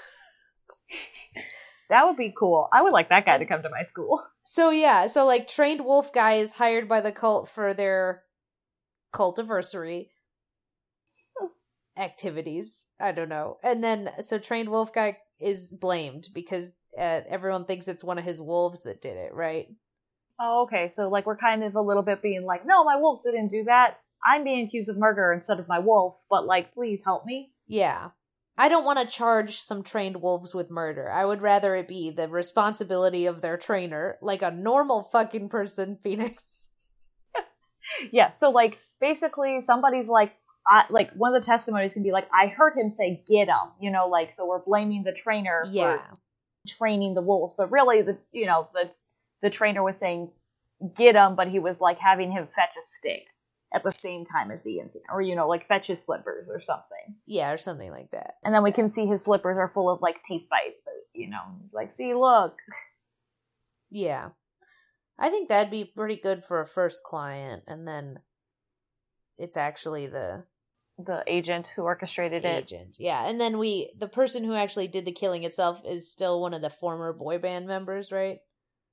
That 1.92 2.06
would 2.06 2.16
be 2.16 2.34
cool. 2.38 2.70
I 2.72 2.82
would 2.82 2.94
like 2.94 3.10
that 3.10 3.26
guy 3.26 3.38
to 3.38 3.46
come 3.46 3.62
to 3.62 3.70
my 3.70 3.84
school. 3.84 4.24
So 4.44 4.72
yeah, 4.72 5.06
so 5.08 5.24
like 5.24 5.48
trained 5.48 5.86
wolf 5.86 6.12
guy 6.12 6.34
is 6.34 6.54
hired 6.54 6.90
by 6.90 7.00
the 7.00 7.12
cult 7.12 7.48
for 7.48 7.74
their 7.76 8.24
cult 9.14 9.38
anniversary 9.38 10.10
activities. 11.96 12.88
I 13.00 13.12
don't 13.12 13.30
know. 13.30 13.60
And 13.64 13.84
then 13.84 14.10
so 14.22 14.40
trained 14.40 14.68
wolf 14.68 14.92
guy 14.92 15.20
is 15.40 15.74
blamed 15.74 16.30
because 16.34 16.72
uh, 16.98 17.22
everyone 17.30 17.66
thinks 17.66 17.88
it's 17.88 18.04
one 18.04 18.18
of 18.18 18.26
his 18.26 18.42
wolves 18.42 18.82
that 18.82 19.00
did 19.00 19.16
it, 19.16 19.34
right? 19.34 19.68
Oh, 20.40 20.64
okay. 20.64 20.92
So 20.94 21.08
like 21.08 21.28
we're 21.28 21.38
kind 21.38 21.64
of 21.64 21.76
a 21.76 21.82
little 21.82 22.04
bit 22.04 22.22
being 22.22 22.44
like, 22.44 22.66
no, 22.66 22.84
my 22.84 22.96
wolves 22.96 23.24
didn't 23.24 23.50
do 23.50 23.66
that, 23.66 24.00
I'm 24.26 24.44
being 24.44 24.66
accused 24.66 24.90
of 24.90 24.98
murder 24.98 25.32
instead 25.32 25.60
of 25.60 25.68
my 25.68 25.80
wolf, 25.80 26.20
but 26.30 26.46
like, 26.46 26.74
please 26.74 27.04
help 27.04 27.26
me. 27.26 27.52
Yeah. 27.68 28.10
I 28.58 28.70
don't 28.70 28.86
want 28.86 29.00
to 29.00 29.06
charge 29.16 29.58
some 29.58 29.84
trained 29.84 30.22
wolves 30.22 30.54
with 30.54 30.70
murder. 30.70 31.10
I 31.12 31.26
would 31.26 31.42
rather 31.42 31.76
it 31.76 31.88
be 31.88 32.12
the 32.12 32.28
responsibility 32.28 33.26
of 33.26 33.42
their 33.42 33.58
trainer, 33.58 34.18
like 34.22 34.42
a 34.42 34.52
normal 34.52 35.04
fucking 35.04 35.50
person, 35.50 35.98
Phoenix. 36.04 36.70
yeah, 38.12 38.32
so 38.32 38.50
like 38.50 38.78
basically 39.00 39.62
somebody's 39.66 40.08
like 40.08 40.34
I, 40.68 40.84
like 40.90 41.12
one 41.14 41.34
of 41.34 41.42
the 41.42 41.46
testimonies 41.46 41.94
can 41.94 42.04
be 42.04 42.12
like 42.12 42.28
I 42.34 42.48
heard 42.48 42.76
him 42.76 42.90
say 42.90 43.24
get 43.28 43.48
him, 43.48 43.72
you 43.80 43.90
know, 43.90 44.08
like 44.08 44.34
so 44.34 44.46
we're 44.46 44.64
blaming 44.64 45.04
the 45.04 45.14
trainer 45.14 45.64
Yeah. 45.70 45.98
for 45.98 46.18
training 46.68 47.16
the 47.16 47.22
wolves, 47.22 47.56
but 47.58 47.72
really 47.72 48.02
the 48.04 48.18
you 48.32 48.46
know 48.46 48.68
the 48.74 48.92
the 49.42 49.50
trainer 49.50 49.82
was 49.82 49.98
saying 49.98 50.30
get 50.96 51.16
him, 51.16 51.36
but 51.36 51.48
he 51.48 51.60
was 51.60 51.80
like 51.80 51.98
having 52.00 52.32
him 52.32 52.48
fetch 52.56 52.76
a 52.78 52.82
stick 53.00 53.24
at 53.74 53.84
the 53.84 53.94
same 53.94 54.26
time 54.26 54.52
as 54.52 54.60
the 54.64 54.80
incident, 54.80 55.06
or 55.12 55.22
you 55.22 55.36
know 55.36 55.48
like 55.48 55.68
fetch 55.68 55.88
his 55.88 56.00
slippers 56.04 56.50
or 56.50 56.62
something. 56.62 57.16
Yeah, 57.26 57.52
or 57.52 57.58
something 57.58 57.92
like 57.92 58.12
that. 58.12 58.36
And 58.44 58.54
then 58.54 58.64
we 58.64 58.72
can 58.72 58.90
see 58.90 59.06
his 59.06 59.24
slippers 59.24 59.58
are 59.58 59.72
full 59.74 59.90
of 59.90 60.02
like 60.02 60.24
teeth 60.26 60.48
bites, 60.50 60.82
but 60.84 60.94
you 61.14 61.30
know 61.30 61.42
like 61.74 61.96
see 61.98 62.14
look. 62.14 62.56
Yeah. 63.90 64.30
I 65.20 65.30
think 65.30 65.50
that'd 65.50 65.70
be 65.72 65.86
pretty 65.86 66.16
good 66.16 66.44
for 66.44 66.62
a 66.62 66.66
first 66.66 67.02
client, 67.04 67.64
and 67.68 67.88
then 67.88 68.20
it's 69.38 69.56
actually 69.58 70.08
the 70.08 70.46
The 70.98 71.24
agent 71.28 71.68
who 71.76 71.84
orchestrated 71.84 72.44
it. 72.46 72.64
agent. 72.64 72.98
Yeah, 73.00 73.28
and 73.28 73.40
then 73.40 73.58
we, 73.60 73.92
the 73.98 74.08
person 74.08 74.44
who 74.44 74.54
actually 74.56 74.88
did 74.88 75.06
the 75.06 75.12
killing 75.12 75.44
itself 75.44 75.82
is 75.86 76.12
still 76.12 76.42
one 76.42 76.54
of 76.54 76.62
the 76.62 76.70
former 76.70 77.14
boy 77.14 77.38
band 77.38 77.68
members, 77.68 78.12
right? 78.12 78.40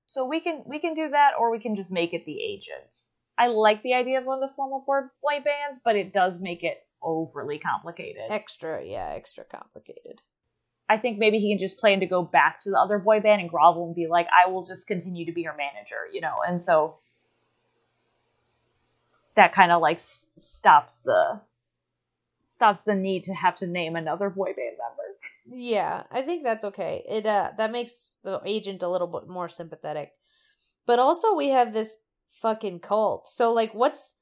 So 0.06 0.26
we 0.26 0.40
can 0.40 0.64
we 0.66 0.78
can 0.80 0.94
do 0.94 1.08
that, 1.10 1.32
or 1.38 1.50
we 1.50 1.60
can 1.60 1.76
just 1.76 1.90
make 1.90 2.12
it 2.12 2.24
the 2.26 2.40
agents. 2.42 3.06
I 3.38 3.46
like 3.46 3.82
the 3.82 3.94
idea 3.94 4.18
of 4.18 4.24
one 4.24 4.42
of 4.42 4.50
the 4.50 4.54
boy 4.56 4.80
boy 5.22 5.44
bands, 5.44 5.80
but 5.84 5.96
it 5.96 6.12
does 6.12 6.40
make 6.40 6.64
it 6.64 6.78
overly 7.00 7.58
complicated. 7.58 8.30
Extra, 8.30 8.84
yeah, 8.84 9.12
extra 9.14 9.44
complicated. 9.44 10.20
I 10.88 10.96
think 10.98 11.18
maybe 11.18 11.38
he 11.38 11.52
can 11.52 11.64
just 11.64 11.78
plan 11.78 12.00
to 12.00 12.06
go 12.06 12.22
back 12.22 12.60
to 12.62 12.70
the 12.70 12.78
other 12.78 12.98
boy 12.98 13.20
band 13.20 13.40
and 13.40 13.50
grovel 13.50 13.86
and 13.86 13.94
be 13.94 14.08
like, 14.08 14.26
"I 14.26 14.50
will 14.50 14.66
just 14.66 14.86
continue 14.86 15.26
to 15.26 15.32
be 15.32 15.42
your 15.42 15.54
manager," 15.54 16.08
you 16.12 16.20
know. 16.20 16.36
And 16.46 16.64
so 16.64 16.98
that 19.36 19.54
kind 19.54 19.70
of 19.70 19.80
like 19.80 20.00
stops 20.38 21.00
the 21.00 21.40
stops 22.50 22.82
the 22.82 22.94
need 22.94 23.24
to 23.24 23.34
have 23.34 23.56
to 23.58 23.66
name 23.66 23.94
another 23.94 24.30
boy 24.30 24.46
band 24.46 24.76
member. 24.78 25.02
Yeah, 25.50 26.02
I 26.10 26.20
think 26.20 26.42
that's 26.42 26.64
okay. 26.64 27.02
It 27.08 27.24
uh 27.24 27.52
that 27.56 27.72
makes 27.72 28.18
the 28.22 28.38
agent 28.44 28.82
a 28.82 28.88
little 28.88 29.06
bit 29.06 29.26
more 29.28 29.48
sympathetic. 29.48 30.12
But 30.84 30.98
also 30.98 31.34
we 31.34 31.48
have 31.48 31.72
this 31.72 31.96
fucking 32.40 32.80
cult. 32.80 33.28
So 33.28 33.52
like 33.52 33.74
what's 33.74 34.14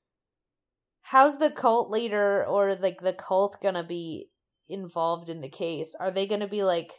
how's 1.03 1.39
the 1.39 1.51
cult 1.51 1.91
leader 1.91 2.45
or 2.45 2.75
like 2.75 3.01
the 3.01 3.13
cult 3.13 3.59
gonna 3.63 3.85
be 3.85 4.31
involved 4.69 5.29
in 5.29 5.41
the 5.41 5.49
case? 5.49 5.95
Are 5.99 6.11
they 6.11 6.27
gonna 6.27 6.49
be 6.49 6.63
like 6.63 6.93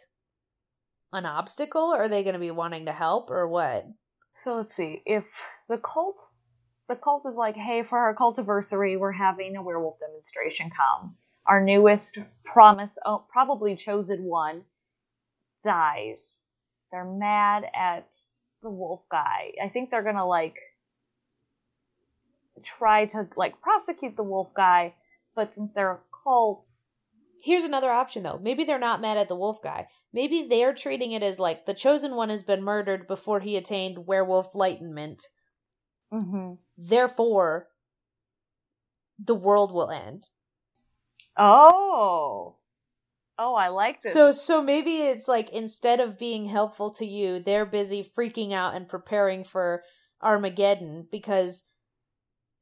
an 1.12 1.26
obstacle? 1.26 1.94
Or 1.94 2.04
are 2.04 2.10
they 2.10 2.24
gonna 2.24 2.40
be 2.40 2.52
wanting 2.52 2.86
to 2.86 2.92
help 2.92 3.30
or 3.30 3.48
what? 3.48 3.86
So 4.44 4.56
let's 4.56 4.76
see 4.76 5.02
if 5.06 5.24
the 5.68 5.78
cult 5.78 6.18
the 6.88 6.96
cult 6.96 7.24
is 7.30 7.36
like, 7.36 7.56
hey, 7.56 7.84
for 7.84 7.98
our 7.98 8.16
cultiversary, 8.16 8.98
we're 8.98 9.12
having 9.12 9.58
a 9.58 9.62
werewolf 9.62 10.00
demonstration. 10.00 10.70
Come, 10.70 11.16
our 11.46 11.62
newest 11.62 12.18
promise, 12.46 12.98
oh, 13.06 13.26
probably 13.30 13.76
chosen 13.76 14.24
one, 14.24 14.62
dies. 15.66 16.20
They're 16.92 17.04
mad 17.04 17.64
at 17.76 18.08
the 18.64 18.70
wolf 18.70 19.02
guy. 19.12 19.52
I 19.64 19.68
think 19.68 19.90
they're 19.90 20.04
gonna 20.04 20.26
like 20.26 20.56
try 22.64 23.06
to 23.06 23.28
like 23.36 23.62
prosecute 23.62 24.16
the 24.16 24.24
wolf 24.24 24.54
guy, 24.56 24.96
but 25.36 25.54
since 25.56 25.72
they're 25.74 25.92
a 25.92 26.00
cult, 26.24 26.68
Here's 27.48 27.64
another 27.64 27.92
option 27.92 28.24
though. 28.24 28.40
Maybe 28.42 28.64
they're 28.64 28.80
not 28.80 29.02
mad 29.02 29.18
at 29.18 29.28
the 29.28 29.36
wolf 29.36 29.62
guy. 29.62 29.88
Maybe 30.12 30.48
they're 30.50 30.74
treating 30.74 31.12
it 31.12 31.24
as 31.24 31.40
like 31.40 31.66
the 31.66 31.74
chosen 31.74 32.16
one 32.16 32.30
has 32.30 32.44
been 32.44 32.64
murdered 32.64 33.08
before 33.08 33.40
he 33.40 33.56
attained 33.56 34.08
werewolf 34.08 34.54
enlightenment. 34.54 35.24
mm-hmm. 36.12 36.54
Therefore, 36.78 37.68
the 39.24 39.36
world 39.36 39.74
will 39.74 39.90
end. 39.90 40.28
oh, 41.38 42.56
oh, 43.38 43.56
I 43.56 43.68
like 43.70 44.02
this. 44.02 44.14
So 44.14 44.32
so 44.32 44.62
maybe 44.62 44.98
it's 44.98 45.28
like 45.28 45.50
instead 45.52 46.00
of 46.00 46.18
being 46.18 46.48
helpful 46.48 46.92
to 46.96 47.06
you, 47.06 47.40
they're 47.40 47.66
busy 47.66 48.04
freaking 48.04 48.52
out 48.52 48.76
and 48.76 48.90
preparing 48.90 49.44
for 49.44 49.84
Armageddon 50.22 51.08
because 51.12 51.64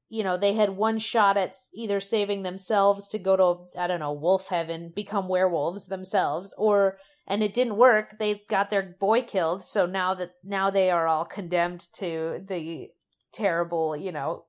you 0.09 0.23
know, 0.23 0.37
they 0.37 0.53
had 0.53 0.69
one 0.71 0.99
shot 0.99 1.37
at 1.37 1.55
either 1.73 1.99
saving 1.99 2.43
themselves 2.43 3.07
to 3.09 3.19
go 3.19 3.35
to 3.35 3.79
I 3.79 3.87
don't 3.87 3.99
know, 3.99 4.13
wolf 4.13 4.49
heaven, 4.49 4.91
become 4.95 5.27
werewolves 5.27 5.87
themselves 5.87 6.53
or 6.57 6.97
and 7.27 7.41
it 7.41 7.53
didn't 7.53 7.77
work. 7.77 8.17
They 8.19 8.43
got 8.47 8.69
their 8.69 8.95
boy 8.99 9.23
killed, 9.23 9.63
so 9.63 9.85
now 9.85 10.13
that 10.13 10.31
now 10.43 10.69
they 10.69 10.91
are 10.91 11.07
all 11.07 11.25
condemned 11.25 11.87
to 11.93 12.43
the 12.47 12.89
terrible, 13.33 13.95
you 13.95 14.11
know, 14.11 14.45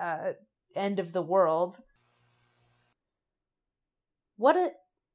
uh 0.00 0.32
end 0.76 0.98
of 0.98 1.12
the 1.12 1.22
world. 1.22 1.78
What 4.36 4.56
a, 4.56 4.70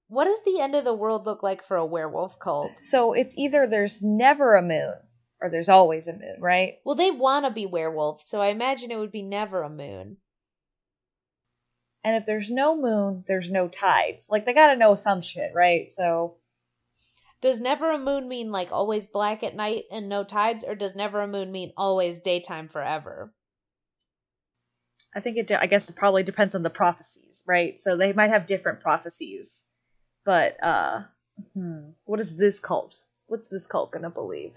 what 0.07 0.25
does 0.25 0.41
the 0.45 0.59
end 0.59 0.75
of 0.75 0.83
the 0.83 0.93
world 0.93 1.25
look 1.25 1.41
like 1.41 1.63
for 1.63 1.77
a 1.77 1.85
werewolf 1.85 2.37
cult? 2.37 2.71
So 2.89 3.13
it's 3.13 3.33
either 3.37 3.65
there's 3.65 3.99
never 4.01 4.55
a 4.55 4.61
moon 4.61 4.95
or 5.43 5.49
there's 5.49 5.69
always 5.69 6.07
a 6.07 6.13
moon, 6.13 6.37
right? 6.39 6.75
Well, 6.85 6.95
they 6.95 7.11
want 7.11 7.45
to 7.45 7.51
be 7.51 7.65
werewolves, 7.65 8.25
so 8.25 8.39
I 8.39 8.47
imagine 8.47 8.91
it 8.91 8.97
would 8.97 9.11
be 9.11 9.21
never 9.21 9.61
a 9.61 9.69
moon. 9.69 10.17
And 12.05 12.15
if 12.15 12.25
there's 12.25 12.49
no 12.49 12.75
moon, 12.79 13.25
there's 13.27 13.51
no 13.51 13.67
tides. 13.67 14.29
Like 14.29 14.45
they 14.45 14.53
gotta 14.53 14.77
know 14.77 14.95
some 14.95 15.21
shit, 15.21 15.51
right? 15.53 15.91
So 15.91 16.35
Does 17.41 17.59
never 17.59 17.91
a 17.91 17.99
moon 17.99 18.29
mean 18.29 18.51
like 18.51 18.71
always 18.71 19.05
black 19.05 19.43
at 19.43 19.53
night 19.53 19.83
and 19.91 20.07
no 20.07 20.23
tides, 20.23 20.63
or 20.63 20.75
does 20.75 20.95
never 20.95 21.19
a 21.21 21.27
moon 21.27 21.51
mean 21.51 21.73
always 21.75 22.19
daytime 22.19 22.69
forever? 22.69 23.33
I 25.13 25.19
think 25.19 25.37
it. 25.37 25.51
I 25.51 25.67
guess 25.67 25.89
it 25.89 25.95
probably 25.97 26.23
depends 26.23 26.55
on 26.55 26.63
the 26.63 26.69
prophecies, 26.69 27.43
right? 27.45 27.77
So 27.79 27.97
they 27.97 28.13
might 28.13 28.31
have 28.31 28.47
different 28.47 28.79
prophecies, 28.79 29.61
but 30.25 30.61
uh, 30.63 31.01
hmm, 31.53 31.89
what 32.05 32.21
is 32.21 32.35
this 32.37 32.61
cult? 32.61 32.95
What's 33.27 33.49
this 33.49 33.67
cult 33.67 33.91
gonna 33.91 34.09
believe? 34.09 34.53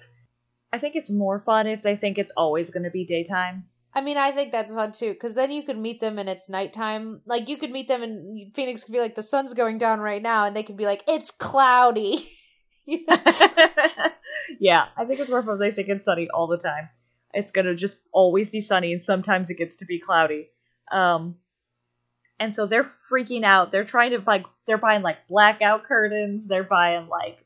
I 0.76 0.78
think 0.78 0.94
it's 0.94 1.10
more 1.10 1.40
fun 1.40 1.66
if 1.66 1.82
they 1.82 1.96
think 1.96 2.18
it's 2.18 2.32
always 2.36 2.70
gonna 2.70 2.90
be 2.90 3.06
daytime. 3.06 3.64
I 3.94 4.02
mean, 4.02 4.18
I 4.18 4.30
think 4.32 4.52
that's 4.52 4.74
fun 4.74 4.92
too, 4.92 5.14
because 5.14 5.34
then 5.34 5.50
you 5.50 5.62
could 5.62 5.78
meet 5.78 6.00
them 6.02 6.18
and 6.18 6.28
it's 6.28 6.50
nighttime. 6.50 7.22
Like, 7.24 7.48
you 7.48 7.56
could 7.56 7.70
meet 7.70 7.88
them 7.88 8.02
and 8.02 8.54
Phoenix 8.54 8.84
could 8.84 8.92
be 8.92 9.00
like, 9.00 9.14
the 9.14 9.22
sun's 9.22 9.54
going 9.54 9.78
down 9.78 10.00
right 10.00 10.22
now, 10.22 10.44
and 10.44 10.54
they 10.54 10.62
could 10.62 10.76
be 10.76 10.84
like, 10.84 11.02
it's 11.08 11.30
cloudy. 11.30 12.28
Yeah, 14.58 14.84
I 14.96 15.04
think 15.04 15.20
it's 15.20 15.30
more 15.30 15.42
fun 15.42 15.54
if 15.54 15.60
they 15.60 15.70
think 15.72 15.88
it's 15.88 16.04
sunny 16.04 16.28
all 16.32 16.46
the 16.46 16.58
time. 16.58 16.88
It's 17.32 17.50
gonna 17.50 17.74
just 17.74 17.98
always 18.12 18.50
be 18.50 18.60
sunny, 18.60 18.92
and 18.92 19.04
sometimes 19.04 19.50
it 19.50 19.58
gets 19.58 19.76
to 19.78 19.86
be 19.86 20.00
cloudy. 20.00 20.48
Um, 20.90 21.36
and 22.38 22.54
so 22.54 22.66
they're 22.66 22.90
freaking 23.10 23.44
out. 23.44 23.72
They're 23.72 23.84
trying 23.84 24.12
to 24.12 24.22
like 24.26 24.44
they're 24.66 24.78
buying 24.78 25.02
like 25.02 25.26
blackout 25.28 25.84
curtains. 25.84 26.46
They're 26.48 26.64
buying 26.64 27.08
like 27.08 27.38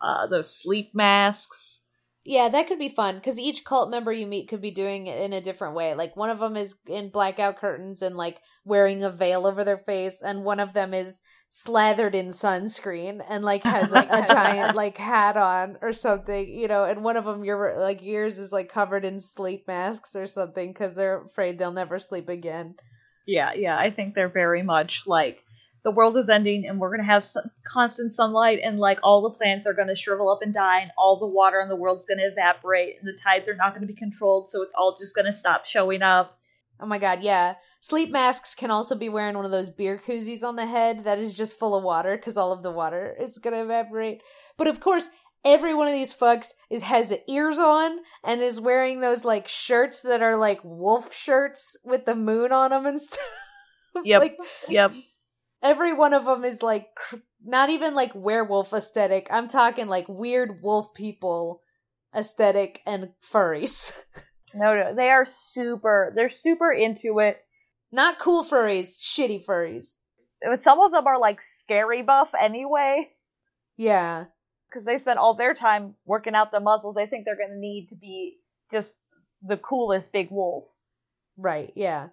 uh 0.00 0.26
those 0.28 0.54
sleep 0.54 0.94
masks. 0.94 1.82
Yeah, 2.26 2.48
that 2.48 2.66
could 2.66 2.78
be 2.78 2.88
fun 2.88 3.16
because 3.16 3.38
each 3.38 3.64
cult 3.64 3.90
member 3.90 4.10
you 4.10 4.26
meet 4.26 4.48
could 4.48 4.62
be 4.62 4.70
doing 4.70 5.08
it 5.08 5.20
in 5.20 5.34
a 5.34 5.42
different 5.42 5.74
way. 5.74 5.94
Like 5.94 6.16
one 6.16 6.30
of 6.30 6.38
them 6.38 6.56
is 6.56 6.76
in 6.86 7.10
blackout 7.10 7.58
curtains 7.58 8.00
and 8.00 8.16
like 8.16 8.40
wearing 8.64 9.02
a 9.02 9.10
veil 9.10 9.46
over 9.46 9.62
their 9.62 9.78
face, 9.78 10.22
and 10.22 10.42
one 10.42 10.58
of 10.58 10.72
them 10.72 10.94
is 10.94 11.20
slathered 11.50 12.14
in 12.14 12.28
sunscreen 12.28 13.22
and 13.28 13.44
like 13.44 13.62
has 13.62 13.92
like 13.92 14.08
a 14.10 14.26
giant 14.26 14.74
like 14.74 14.96
hat 14.96 15.36
on 15.36 15.76
or 15.82 15.92
something, 15.92 16.48
you 16.48 16.66
know. 16.66 16.84
And 16.84 17.04
one 17.04 17.18
of 17.18 17.26
them, 17.26 17.44
your 17.44 17.78
like 17.78 18.02
yours 18.02 18.38
is 18.38 18.52
like 18.52 18.70
covered 18.70 19.04
in 19.04 19.20
sleep 19.20 19.68
masks 19.68 20.16
or 20.16 20.26
something 20.26 20.72
because 20.72 20.94
they're 20.94 21.24
afraid 21.24 21.58
they'll 21.58 21.72
never 21.72 21.98
sleep 21.98 22.30
again. 22.30 22.76
Yeah, 23.26 23.52
yeah, 23.54 23.76
I 23.78 23.90
think 23.90 24.14
they're 24.14 24.28
very 24.30 24.62
much 24.62 25.02
like 25.06 25.40
the 25.84 25.90
world 25.90 26.16
is 26.16 26.30
ending 26.30 26.66
and 26.66 26.80
we're 26.80 26.88
going 26.88 27.00
to 27.00 27.12
have 27.12 27.24
sun- 27.24 27.50
constant 27.66 28.14
sunlight 28.14 28.58
and 28.64 28.78
like 28.78 28.98
all 29.02 29.22
the 29.22 29.36
plants 29.36 29.66
are 29.66 29.74
going 29.74 29.88
to 29.88 29.94
shrivel 29.94 30.30
up 30.30 30.40
and 30.40 30.54
die 30.54 30.80
and 30.80 30.90
all 30.96 31.18
the 31.18 31.26
water 31.26 31.60
in 31.60 31.68
the 31.68 31.76
world's 31.76 32.06
going 32.06 32.18
to 32.18 32.24
evaporate 32.24 32.96
and 32.98 33.06
the 33.06 33.18
tides 33.22 33.48
are 33.48 33.54
not 33.54 33.70
going 33.70 33.86
to 33.86 33.92
be 33.92 33.98
controlled 33.98 34.50
so 34.50 34.62
it's 34.62 34.72
all 34.76 34.96
just 34.98 35.14
going 35.14 35.26
to 35.26 35.32
stop 35.32 35.66
showing 35.66 36.02
up. 36.02 36.38
Oh 36.80 36.86
my 36.86 36.98
god, 36.98 37.22
yeah. 37.22 37.54
Sleep 37.80 38.10
masks 38.10 38.54
can 38.54 38.70
also 38.70 38.96
be 38.96 39.10
wearing 39.10 39.36
one 39.36 39.44
of 39.44 39.50
those 39.50 39.68
beer 39.68 40.00
koozies 40.04 40.42
on 40.42 40.56
the 40.56 40.66
head 40.66 41.04
that 41.04 41.18
is 41.18 41.34
just 41.34 41.58
full 41.58 41.76
of 41.76 41.84
water 41.84 42.16
because 42.16 42.36
all 42.36 42.50
of 42.50 42.62
the 42.62 42.72
water 42.72 43.14
is 43.20 43.38
gonna 43.38 43.62
evaporate. 43.62 44.22
But 44.56 44.66
of 44.66 44.80
course, 44.80 45.06
every 45.44 45.74
one 45.74 45.86
of 45.86 45.92
these 45.92 46.14
fucks 46.14 46.48
is 46.70 46.82
has 46.82 47.12
ears 47.28 47.58
on 47.58 47.98
and 48.24 48.40
is 48.40 48.60
wearing 48.60 49.00
those 49.00 49.24
like 49.24 49.46
shirts 49.46 50.00
that 50.00 50.22
are 50.22 50.36
like 50.36 50.60
wolf 50.64 51.14
shirts 51.14 51.76
with 51.84 52.06
the 52.06 52.14
moon 52.14 52.52
on 52.52 52.70
them 52.70 52.86
and 52.86 53.00
stuff. 53.00 53.20
Yep. 54.02 54.20
like 54.20 54.36
Yep. 54.68 54.92
Every 55.64 55.92
one 55.92 56.12
of 56.14 56.24
them 56.26 56.44
is 56.44 56.62
like 56.62 56.94
cr- 56.94 57.16
not 57.44 57.70
even 57.70 57.94
like 57.94 58.12
werewolf 58.14 58.72
aesthetic. 58.72 59.26
I'm 59.30 59.48
talking 59.48 59.88
like 59.88 60.06
weird 60.08 60.62
wolf 60.62 60.94
people 60.94 61.62
aesthetic 62.16 62.80
and 62.86 63.08
furries. 63.32 63.92
No, 64.56 64.72
no, 64.72 64.94
they 64.94 65.10
are 65.10 65.26
super. 65.50 66.12
They're 66.14 66.28
super 66.28 66.70
into 66.72 67.18
it. 67.18 67.38
Not 67.90 68.20
cool 68.20 68.44
furries, 68.44 68.90
shitty 69.02 69.44
furries. 69.44 69.96
But 70.48 70.62
some 70.62 70.78
of 70.78 70.92
them 70.92 71.08
are 71.08 71.18
like 71.18 71.40
scary 71.58 72.02
buff 72.02 72.28
anyway, 72.40 73.08
Yeah. 73.76 74.26
because 74.70 74.84
they 74.84 74.98
spend 74.98 75.18
all 75.18 75.34
their 75.34 75.54
time 75.54 75.96
working 76.06 76.36
out 76.36 76.52
the 76.52 76.60
muscles. 76.60 76.94
They 76.94 77.06
think 77.06 77.24
they're 77.24 77.36
going 77.36 77.50
to 77.50 77.58
need 77.58 77.88
to 77.88 77.96
be 77.96 78.36
just 78.70 78.92
the 79.42 79.56
coolest 79.56 80.12
big 80.12 80.28
wolf. 80.30 80.66
Right, 81.36 81.72
yeah. 81.74 82.10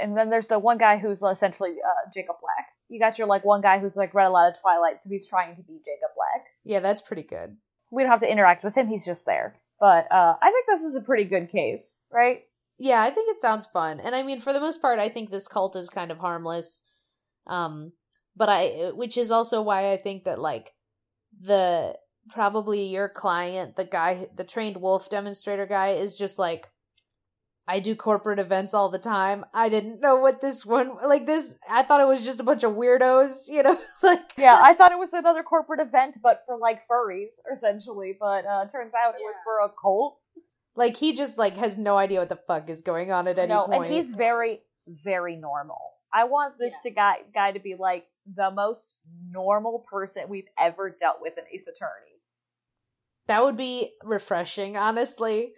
And 0.00 0.16
then 0.16 0.30
there's 0.30 0.46
the 0.46 0.58
one 0.58 0.78
guy 0.78 0.98
who's 0.98 1.22
essentially 1.22 1.76
uh, 1.84 2.10
Jacob 2.14 2.36
Black. 2.40 2.66
You 2.88 2.98
got 2.98 3.18
your 3.18 3.26
like 3.26 3.44
one 3.44 3.60
guy 3.60 3.78
who's 3.78 3.96
like 3.96 4.14
read 4.14 4.26
a 4.26 4.30
lot 4.30 4.50
of 4.50 4.60
Twilight, 4.60 5.02
so 5.02 5.10
he's 5.10 5.26
trying 5.26 5.56
to 5.56 5.62
be 5.62 5.74
Jacob 5.84 6.10
Black. 6.16 6.46
Yeah, 6.64 6.80
that's 6.80 7.02
pretty 7.02 7.22
good. 7.22 7.56
We 7.90 8.02
don't 8.02 8.10
have 8.10 8.20
to 8.20 8.30
interact 8.30 8.64
with 8.64 8.74
him; 8.74 8.88
he's 8.88 9.04
just 9.04 9.26
there. 9.26 9.60
But 9.80 10.10
uh, 10.10 10.36
I 10.40 10.50
think 10.50 10.66
this 10.80 10.88
is 10.88 10.96
a 10.96 11.00
pretty 11.00 11.24
good 11.24 11.50
case, 11.50 11.84
right? 12.10 12.42
Yeah, 12.78 13.02
I 13.02 13.10
think 13.10 13.30
it 13.30 13.42
sounds 13.42 13.66
fun. 13.66 14.00
And 14.00 14.14
I 14.14 14.22
mean, 14.22 14.40
for 14.40 14.52
the 14.52 14.60
most 14.60 14.80
part, 14.80 14.98
I 14.98 15.08
think 15.08 15.30
this 15.30 15.48
cult 15.48 15.76
is 15.76 15.88
kind 15.88 16.10
of 16.10 16.18
harmless. 16.18 16.82
Um, 17.46 17.92
but 18.36 18.48
I, 18.48 18.90
which 18.94 19.16
is 19.16 19.30
also 19.30 19.60
why 19.60 19.92
I 19.92 19.96
think 19.96 20.24
that 20.24 20.38
like 20.38 20.72
the 21.40 21.96
probably 22.30 22.84
your 22.84 23.08
client, 23.08 23.76
the 23.76 23.84
guy, 23.84 24.28
the 24.36 24.44
trained 24.44 24.76
wolf 24.76 25.10
demonstrator 25.10 25.66
guy, 25.66 25.90
is 25.90 26.16
just 26.16 26.38
like, 26.38 26.68
I 27.68 27.78
do 27.78 27.94
corporate 27.94 28.40
events 28.40 28.74
all 28.74 28.90
the 28.90 28.98
time. 28.98 29.44
I 29.54 29.68
didn't 29.68 30.00
know 30.00 30.16
what 30.16 30.40
this 30.40 30.66
one 30.66 30.96
like 31.04 31.26
this. 31.26 31.54
I 31.70 31.82
thought 31.82 32.00
it 32.00 32.08
was 32.08 32.24
just 32.24 32.40
a 32.40 32.44
bunch 32.44 32.64
of 32.64 32.72
weirdos, 32.72 33.48
you 33.48 33.62
know, 33.62 33.78
like 34.02 34.32
Yeah, 34.36 34.58
I 34.60 34.74
thought 34.74 34.90
it 34.90 34.98
was 34.98 35.12
another 35.12 35.42
corporate 35.42 35.80
event, 35.80 36.18
but 36.22 36.42
for 36.46 36.58
like 36.58 36.80
furries, 36.90 37.30
essentially. 37.54 38.16
But 38.18 38.44
uh, 38.46 38.66
turns 38.66 38.92
out 38.94 39.14
it 39.14 39.22
was 39.22 39.36
for 39.44 39.64
a 39.64 39.68
cult. 39.80 40.18
like 40.74 40.96
he 40.96 41.12
just 41.12 41.38
like 41.38 41.56
has 41.56 41.78
no 41.78 41.96
idea 41.96 42.18
what 42.18 42.28
the 42.28 42.38
fuck 42.48 42.68
is 42.68 42.82
going 42.82 43.12
on 43.12 43.28
at 43.28 43.38
any 43.38 43.48
no, 43.48 43.66
point. 43.66 43.84
and 43.84 43.94
he's 43.94 44.10
very, 44.10 44.60
very 45.04 45.36
normal. 45.36 45.78
I 46.12 46.24
want 46.24 46.54
this 46.58 46.74
to 46.82 46.90
guy 46.90 47.18
guy 47.32 47.52
to 47.52 47.60
be 47.60 47.76
like 47.78 48.06
the 48.36 48.50
most 48.50 48.94
normal 49.30 49.84
person 49.90 50.24
we've 50.28 50.48
ever 50.60 50.90
dealt 50.90 51.18
with 51.20 51.34
in 51.38 51.44
Ace 51.54 51.66
Attorney. 51.68 52.18
that 53.28 53.44
would 53.44 53.56
be 53.56 53.92
refreshing, 54.02 54.76
honestly. 54.76 55.52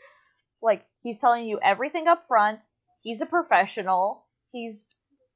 Like 0.62 0.86
he's 1.04 1.18
telling 1.20 1.46
you 1.46 1.60
everything 1.62 2.08
up 2.08 2.24
front. 2.26 2.58
He's 3.02 3.20
a 3.20 3.26
professional. 3.26 4.24
He's 4.50 4.82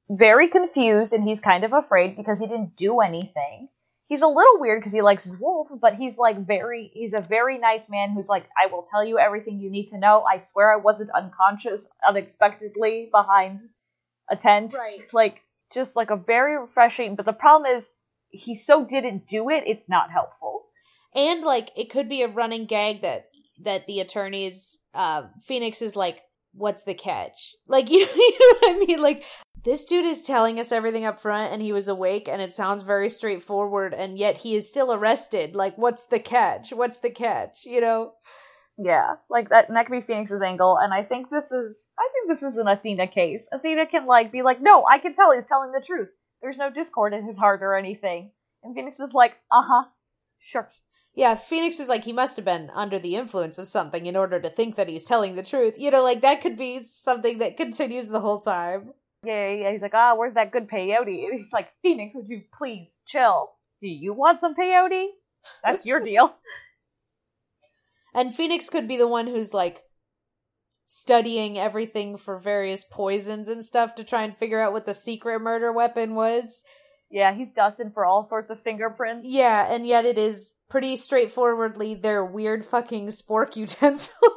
very 0.09 0.49
confused 0.49 1.13
and 1.13 1.23
he's 1.23 1.39
kind 1.39 1.63
of 1.63 1.71
afraid 1.71 2.17
because 2.17 2.39
he 2.39 2.47
didn't 2.47 2.75
do 2.75 2.99
anything. 2.99 3.69
He's 4.07 4.23
a 4.23 4.27
little 4.27 4.59
weird 4.59 4.81
because 4.81 4.93
he 4.93 5.03
likes 5.03 5.23
his 5.23 5.37
wolves, 5.37 5.71
but 5.79 5.93
he's 5.93 6.17
like 6.17 6.45
very 6.45 6.89
he's 6.93 7.13
a 7.13 7.21
very 7.21 7.59
nice 7.59 7.89
man 7.89 8.09
who's 8.09 8.27
like, 8.27 8.45
I 8.57 8.65
will 8.65 8.81
tell 8.89 9.05
you 9.05 9.19
everything 9.19 9.59
you 9.59 9.69
need 9.69 9.89
to 9.89 9.99
know. 9.99 10.23
I 10.23 10.39
swear 10.39 10.73
I 10.73 10.77
wasn't 10.77 11.11
unconscious 11.11 11.87
unexpectedly 12.07 13.09
behind 13.11 13.61
a 14.31 14.35
tent. 14.35 14.73
Right. 14.75 15.01
Like 15.13 15.41
just 15.73 15.95
like 15.95 16.09
a 16.09 16.15
very 16.15 16.57
refreshing 16.57 17.15
but 17.15 17.27
the 17.27 17.33
problem 17.33 17.71
is 17.77 17.87
he 18.31 18.55
so 18.55 18.83
didn't 18.83 19.27
do 19.27 19.49
it, 19.51 19.63
it's 19.67 19.87
not 19.87 20.09
helpful. 20.11 20.65
and 21.13 21.43
like 21.43 21.69
it 21.75 21.91
could 21.91 22.09
be 22.09 22.23
a 22.23 22.27
running 22.27 22.65
gag 22.65 23.01
that 23.03 23.29
that 23.63 23.85
the 23.85 23.99
attorneys 23.99 24.78
uh 24.93 25.23
phoenix 25.45 25.81
is 25.81 25.95
like 25.95 26.21
what's 26.53 26.83
the 26.83 26.93
catch 26.93 27.55
like 27.67 27.89
you, 27.91 27.99
you 27.99 28.39
know 28.39 28.59
what 28.59 28.75
i 28.75 28.85
mean 28.85 29.01
like 29.01 29.23
this 29.63 29.83
dude 29.83 30.05
is 30.05 30.23
telling 30.23 30.59
us 30.59 30.71
everything 30.71 31.05
up 31.05 31.19
front 31.19 31.51
and 31.51 31.61
he 31.61 31.73
was 31.73 31.87
awake 31.87 32.27
and 32.29 32.41
it 32.41 32.53
sounds 32.53 32.83
very 32.83 33.09
straightforward 33.09 33.93
and 33.93 34.17
yet 34.17 34.37
he 34.37 34.55
is 34.55 34.67
still 34.67 34.93
arrested 34.93 35.53
like 35.55 35.77
what's 35.77 36.05
the 36.05 36.19
catch 36.19 36.71
what's 36.71 36.99
the 36.99 37.09
catch 37.09 37.65
you 37.65 37.81
know 37.81 38.13
Yeah, 38.81 39.15
like 39.29 39.49
that. 39.49 39.67
And 39.67 39.75
that 39.75 39.85
could 39.87 39.99
be 39.99 40.07
Phoenix's 40.07 40.41
angle, 40.41 40.77
and 40.79 40.93
I 40.93 41.03
think 41.03 41.29
this 41.29 41.51
is. 41.51 41.75
I 41.99 42.07
think 42.13 42.29
this 42.29 42.43
is 42.49 42.57
an 42.57 42.69
Athena 42.69 43.07
case. 43.07 43.45
Athena 43.51 43.87
can 43.87 44.05
like 44.05 44.31
be 44.31 44.41
like, 44.41 44.61
no, 44.61 44.85
I 44.89 44.99
can 44.99 45.13
tell 45.13 45.33
he's 45.33 45.45
telling 45.45 45.73
the 45.73 45.83
truth. 45.85 46.07
There's 46.41 46.57
no 46.57 46.71
discord 46.71 47.13
in 47.13 47.25
his 47.27 47.37
heart 47.37 47.61
or 47.61 47.75
anything. 47.75 48.31
And 48.63 48.73
Phoenix 48.73 48.97
is 49.01 49.13
like, 49.13 49.33
uh 49.51 49.63
huh, 49.67 49.83
sure. 50.39 50.69
Yeah 51.19 51.35
phoenix 51.35 51.79
is 51.79 51.89
like 51.89 52.05
he 52.05 52.13
must 52.13 52.35
have 52.35 52.45
been 52.45 52.71
under 52.73 52.97
the 52.97 53.15
influence 53.15 53.59
of 53.59 53.67
something 53.67 54.05
in 54.05 54.15
order 54.15 54.39
to 54.39 54.49
think 54.49 54.75
that 54.75 54.87
he's 54.87 55.05
telling 55.05 55.35
the 55.35 55.43
truth 55.43 55.75
you 55.77 55.91
know 55.91 56.03
like 56.03 56.21
that 56.21 56.41
could 56.41 56.57
be 56.57 56.83
something 56.83 57.37
that 57.37 57.57
continues 57.57 58.07
the 58.09 58.21
whole 58.21 58.39
time 58.39 58.93
Yeah, 59.25 59.49
yeah. 59.51 59.71
He's 59.71 59.81
like, 59.81 59.93
ah, 59.93 60.15
where's 60.15 60.35
that 60.35 60.51
good 60.51 60.69
peyote? 60.69 61.25
And 61.25 61.39
he's 61.39 61.51
like, 61.51 61.69
Phoenix, 61.81 62.15
would 62.15 62.29
you 62.29 62.43
please 62.57 62.87
chill? 63.05 63.51
Do 63.81 63.87
you 63.87 64.13
want 64.13 64.39
some 64.39 64.55
peyote? 64.55 65.07
That's 65.63 65.85
your 65.85 65.99
deal. 65.99 66.33
And 68.11 68.33
Phoenix 68.33 68.71
could 68.71 68.87
be 68.87 68.97
the 68.97 69.07
one 69.07 69.27
who's 69.27 69.53
like 69.53 69.83
studying 70.87 71.59
everything 71.59 72.17
for 72.17 72.39
various 72.39 72.83
poisons 72.83 73.47
and 73.47 73.63
stuff 73.63 73.93
to 73.95 74.03
try 74.03 74.23
and 74.23 74.35
figure 74.35 74.59
out 74.59 74.73
what 74.73 74.87
the 74.87 74.95
secret 74.95 75.39
murder 75.39 75.71
weapon 75.71 76.15
was. 76.15 76.63
Yeah, 77.11 77.33
he's 77.33 77.49
dusting 77.55 77.91
for 77.91 78.05
all 78.05 78.27
sorts 78.27 78.49
of 78.51 78.61
fingerprints. 78.61 79.25
Yeah, 79.27 79.65
and 79.73 79.85
yet 79.87 80.05
it 80.05 80.17
is 80.17 80.53
pretty 80.69 80.95
straightforwardly 80.95 81.95
their 81.95 82.23
weird 82.23 82.65
fucking 82.65 83.07
spork 83.07 83.55
utensil. 83.55 84.13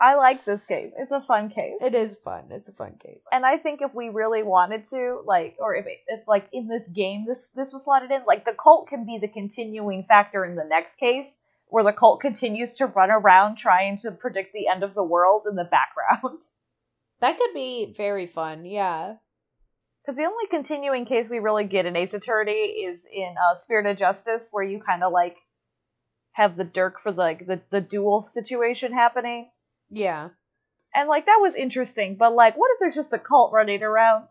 I 0.00 0.14
like 0.14 0.44
this 0.44 0.64
case. 0.64 0.92
It's 0.96 1.10
a 1.10 1.20
fun 1.22 1.48
case. 1.48 1.74
it 1.80 1.92
is 1.92 2.16
fun. 2.24 2.44
It's 2.50 2.68
a 2.68 2.72
fun 2.72 2.94
case. 3.02 3.26
and 3.32 3.44
I 3.44 3.56
think 3.56 3.80
if 3.82 3.92
we 3.92 4.10
really 4.10 4.44
wanted 4.44 4.88
to, 4.90 5.20
like, 5.26 5.56
or 5.58 5.74
if 5.74 5.86
it, 5.86 5.98
if 6.06 6.20
like 6.28 6.48
in 6.52 6.68
this 6.68 6.86
game 6.86 7.24
this 7.26 7.48
this 7.56 7.72
was 7.72 7.82
slotted 7.82 8.12
in, 8.12 8.20
like 8.24 8.44
the 8.44 8.52
cult 8.52 8.88
can 8.88 9.04
be 9.04 9.18
the 9.20 9.26
continuing 9.26 10.04
factor 10.06 10.44
in 10.44 10.54
the 10.54 10.62
next 10.64 10.98
case, 11.00 11.26
where 11.66 11.82
the 11.82 11.92
cult 11.92 12.20
continues 12.20 12.74
to 12.74 12.86
run 12.86 13.10
around 13.10 13.56
trying 13.58 13.98
to 14.02 14.12
predict 14.12 14.52
the 14.52 14.68
end 14.68 14.84
of 14.84 14.94
the 14.94 15.02
world 15.02 15.46
in 15.50 15.56
the 15.56 15.64
background. 15.64 16.42
That 17.20 17.36
could 17.36 17.52
be 17.52 17.92
very 17.96 18.28
fun. 18.28 18.64
Yeah. 18.64 19.16
Because 20.08 20.16
the 20.16 20.24
only 20.24 20.46
continuing 20.48 21.04
case 21.04 21.26
we 21.28 21.38
really 21.38 21.64
get 21.64 21.84
in 21.84 21.94
Ace 21.94 22.14
Attorney 22.14 22.50
is 22.86 23.00
in 23.12 23.34
uh, 23.36 23.56
Spirit 23.58 23.84
of 23.84 23.98
Justice, 23.98 24.48
where 24.50 24.64
you 24.64 24.80
kind 24.80 25.04
of 25.04 25.12
like 25.12 25.36
have 26.32 26.56
the 26.56 26.64
Dhurke 26.64 26.94
for 27.02 27.12
like 27.12 27.46
the 27.46 27.60
the 27.70 27.82
duel 27.82 28.26
situation 28.32 28.94
happening, 28.94 29.50
Yeah. 29.90 30.30
and 30.94 31.10
like 31.10 31.26
that 31.26 31.40
was 31.42 31.54
interesting. 31.54 32.16
But 32.18 32.34
like, 32.34 32.56
what 32.56 32.70
if 32.72 32.80
there's 32.80 32.94
just 32.94 33.12
a 33.12 33.18
cult 33.18 33.52
running 33.52 33.82
around 33.82 34.28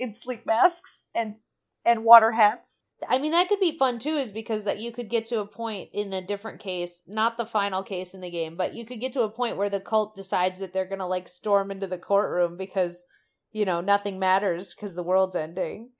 in 0.00 0.14
sleep 0.14 0.44
masks 0.46 0.90
and 1.14 1.36
and 1.84 2.02
water 2.02 2.32
hats? 2.32 2.80
I 3.08 3.18
mean 3.18 3.30
that 3.30 3.48
could 3.48 3.60
be 3.60 3.78
fun 3.78 4.00
too 4.00 4.16
is 4.16 4.32
because 4.32 4.64
that 4.64 4.80
you 4.80 4.90
could 4.90 5.08
get 5.08 5.26
to 5.26 5.38
a 5.38 5.46
point 5.46 5.90
in 5.92 6.12
a 6.12 6.26
different 6.26 6.58
case, 6.58 7.02
not 7.06 7.36
the 7.36 7.46
final 7.46 7.84
case 7.84 8.14
in 8.14 8.20
the 8.20 8.32
game, 8.32 8.56
but 8.56 8.74
you 8.74 8.84
could 8.84 9.00
get 9.00 9.12
to 9.12 9.22
a 9.22 9.30
point 9.30 9.56
where 9.56 9.70
the 9.70 9.80
cult 9.80 10.16
decides 10.16 10.58
that 10.58 10.72
they're 10.72 10.88
going 10.88 10.98
to 10.98 11.06
like 11.06 11.28
storm 11.28 11.70
into 11.70 11.86
the 11.86 11.98
courtroom 11.98 12.56
because 12.56 13.04
you 13.52 13.64
know, 13.64 13.80
nothing 13.80 14.18
matters 14.18 14.74
because 14.74 14.94
the 14.94 15.02
world's 15.02 15.36
ending. 15.36 15.90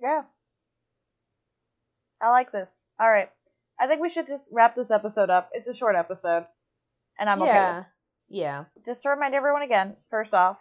Yeah. 0.00 0.22
I 2.20 2.30
like 2.30 2.52
this. 2.52 2.70
All 2.98 3.10
right. 3.10 3.28
I 3.78 3.86
think 3.86 4.00
we 4.00 4.08
should 4.08 4.26
just 4.26 4.44
wrap 4.50 4.74
this 4.74 4.90
episode 4.90 5.30
up. 5.30 5.50
It's 5.52 5.68
a 5.68 5.74
short 5.74 5.96
episode, 5.96 6.46
and 7.18 7.28
I'm 7.28 7.42
okay. 7.42 7.52
yeah. 7.52 7.76
with 7.78 7.86
Yeah. 8.28 8.64
Just 8.86 9.02
to 9.02 9.10
remind 9.10 9.34
everyone 9.34 9.62
again, 9.62 9.96
first 10.10 10.32
off, 10.32 10.56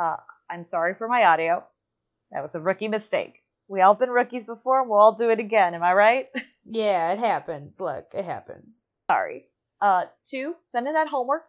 uh, 0.00 0.16
I'm 0.48 0.66
sorry 0.66 0.94
for 0.94 1.08
my 1.08 1.24
audio. 1.24 1.64
That 2.30 2.42
was 2.42 2.54
a 2.54 2.60
rookie 2.60 2.88
mistake. 2.88 3.42
We 3.66 3.80
all 3.80 3.94
been 3.94 4.10
rookies 4.10 4.46
before, 4.46 4.80
and 4.80 4.88
we'll 4.88 5.00
all 5.00 5.16
do 5.16 5.30
it 5.30 5.40
again. 5.40 5.74
Am 5.74 5.82
I 5.82 5.92
right? 5.94 6.26
Yeah, 6.72 7.10
it 7.12 7.18
happens. 7.18 7.80
Look, 7.80 8.10
it 8.14 8.24
happens. 8.24 8.84
sorry. 9.10 9.46
Uh, 9.80 10.02
two, 10.28 10.54
send 10.70 10.86
in 10.86 10.92
that 10.94 11.08
homework. 11.08 11.42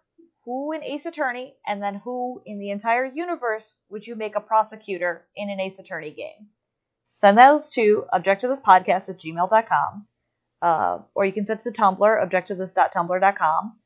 Who 0.45 0.71
in 0.71 0.83
Ace 0.83 1.05
Attorney, 1.05 1.55
and 1.67 1.81
then 1.81 1.95
who 1.95 2.41
in 2.45 2.59
the 2.59 2.71
entire 2.71 3.05
universe 3.05 3.75
would 3.89 4.07
you 4.07 4.15
make 4.15 4.35
a 4.35 4.41
prosecutor 4.41 5.25
in 5.35 5.49
an 5.49 5.59
Ace 5.59 5.77
Attorney 5.77 6.11
game? 6.11 6.47
Send 7.17 7.37
those 7.37 7.69
to 7.71 8.05
objectivethispodcast 8.11 9.09
at 9.09 9.19
gmail.com. 9.19 10.07
Uh, 10.61 10.99
or 11.15 11.25
you 11.25 11.31
can 11.33 11.45
send 11.45 11.59
it 11.59 11.63
to 11.63 11.71
Tumblr, 11.71 11.99
objectivethis.tumblr.com. 11.99 13.77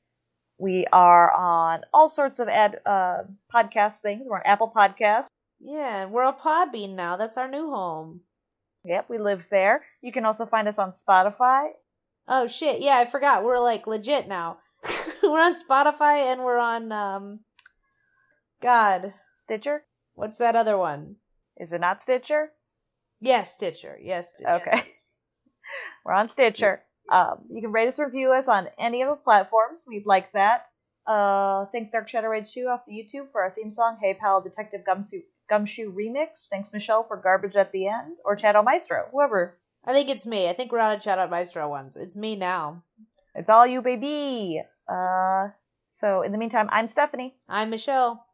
We 0.58 0.86
are 0.92 1.32
on 1.32 1.82
all 1.94 2.08
sorts 2.08 2.40
of 2.40 2.48
ad, 2.48 2.80
uh, 2.86 3.24
podcast 3.54 4.00
things. 4.00 4.24
We're 4.26 4.38
on 4.38 4.44
Apple 4.46 4.72
Podcasts. 4.74 5.28
Yeah, 5.60 6.04
and 6.04 6.12
we're 6.12 6.24
on 6.24 6.38
Podbean 6.38 6.96
now. 6.96 7.18
That's 7.18 7.38
our 7.38 7.50
new 7.50 7.70
home. 7.70 8.22
Yep, 8.86 9.10
we 9.10 9.18
live 9.18 9.46
there. 9.50 9.84
You 10.02 10.12
can 10.12 10.26
also 10.26 10.46
find 10.46 10.68
us 10.68 10.80
on 10.80 10.94
Spotify. 10.94 11.70
Oh 12.28 12.48
shit, 12.48 12.82
yeah, 12.82 12.98
I 12.98 13.06
forgot. 13.06 13.44
We're 13.44 13.60
like 13.60 13.88
legit 13.88 14.28
now. 14.28 14.58
we're 15.24 15.42
on 15.42 15.56
Spotify 15.56 16.32
and 16.32 16.44
we're 16.44 16.60
on 16.60 16.92
um 16.92 17.40
God. 18.62 19.14
Stitcher? 19.44 19.84
What's 20.16 20.38
that 20.38 20.56
other 20.56 20.78
one? 20.78 21.18
Is 21.58 21.72
it 21.72 21.82
not 21.82 22.04
Stitcher? 22.04 22.52
Yes, 23.20 23.54
Stitcher. 23.54 23.98
Yes, 24.02 24.34
Stitcher. 24.34 24.54
Okay. 24.56 24.84
We're 26.06 26.14
on 26.14 26.30
Stitcher. 26.30 26.82
Um, 27.12 27.46
you 27.50 27.62
can 27.62 27.72
rate 27.72 27.88
us, 27.88 28.00
or 28.00 28.06
review 28.06 28.34
us 28.34 28.48
on 28.48 28.68
any 28.80 29.02
of 29.02 29.10
those 29.10 29.22
platforms. 29.22 29.86
We'd 29.88 30.06
like 30.06 30.32
that. 30.34 30.68
Uh, 31.08 31.66
thanks 31.72 31.92
Dark 31.92 32.10
Shadow 32.10 32.30
Rage 32.30 32.52
2 32.54 32.62
off 32.62 32.82
the 32.88 32.94
YouTube 32.94 33.32
for 33.32 33.44
our 33.44 33.52
theme 33.52 33.72
song, 33.72 33.98
Hey 34.02 34.16
Pal 34.16 34.42
Detective 34.42 34.82
Gumshoe, 34.86 35.22
Gumshoe 35.50 35.94
Remix. 35.94 36.48
Thanks 36.50 36.74
Michelle 36.74 37.04
for 37.04 37.18
garbage 37.18 37.56
at 37.56 37.72
the 37.72 37.88
end. 37.88 38.18
Or 38.26 38.38
Shadow 38.38 38.64
Maestro, 38.64 39.06
whoever. 39.12 39.58
I 39.86 39.94
think 39.94 40.10
it's 40.10 40.26
me. 40.26 40.50
I 40.50 40.54
think 40.54 40.72
we're 40.72 40.80
on 40.80 41.00
a 41.00 41.10
out 41.10 41.30
Maestro 41.30 41.70
ones. 41.70 41.96
It's 41.96 42.16
me 42.16 42.36
now. 42.36 42.84
It's 43.36 43.50
all 43.50 43.68
you, 43.68 43.82
baby. 43.82 44.64
Uh, 44.88 45.50
so 45.92 46.22
in 46.22 46.32
the 46.32 46.38
meantime, 46.38 46.70
I'm 46.72 46.88
Stephanie. 46.88 47.36
I'm 47.50 47.70
Michelle. 47.70 48.26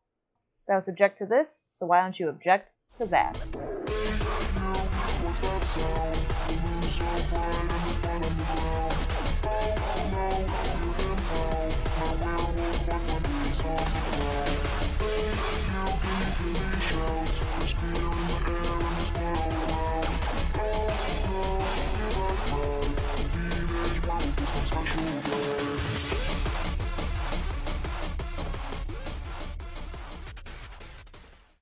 That 0.68 0.76
was 0.76 0.88
object 0.88 1.18
to 1.20 1.26
this, 1.26 1.64
so 1.78 1.86
why 1.86 2.02
don't 2.02 2.20
you 2.20 2.30
object 2.30 2.72
to 2.98 3.06
that? 3.08 3.36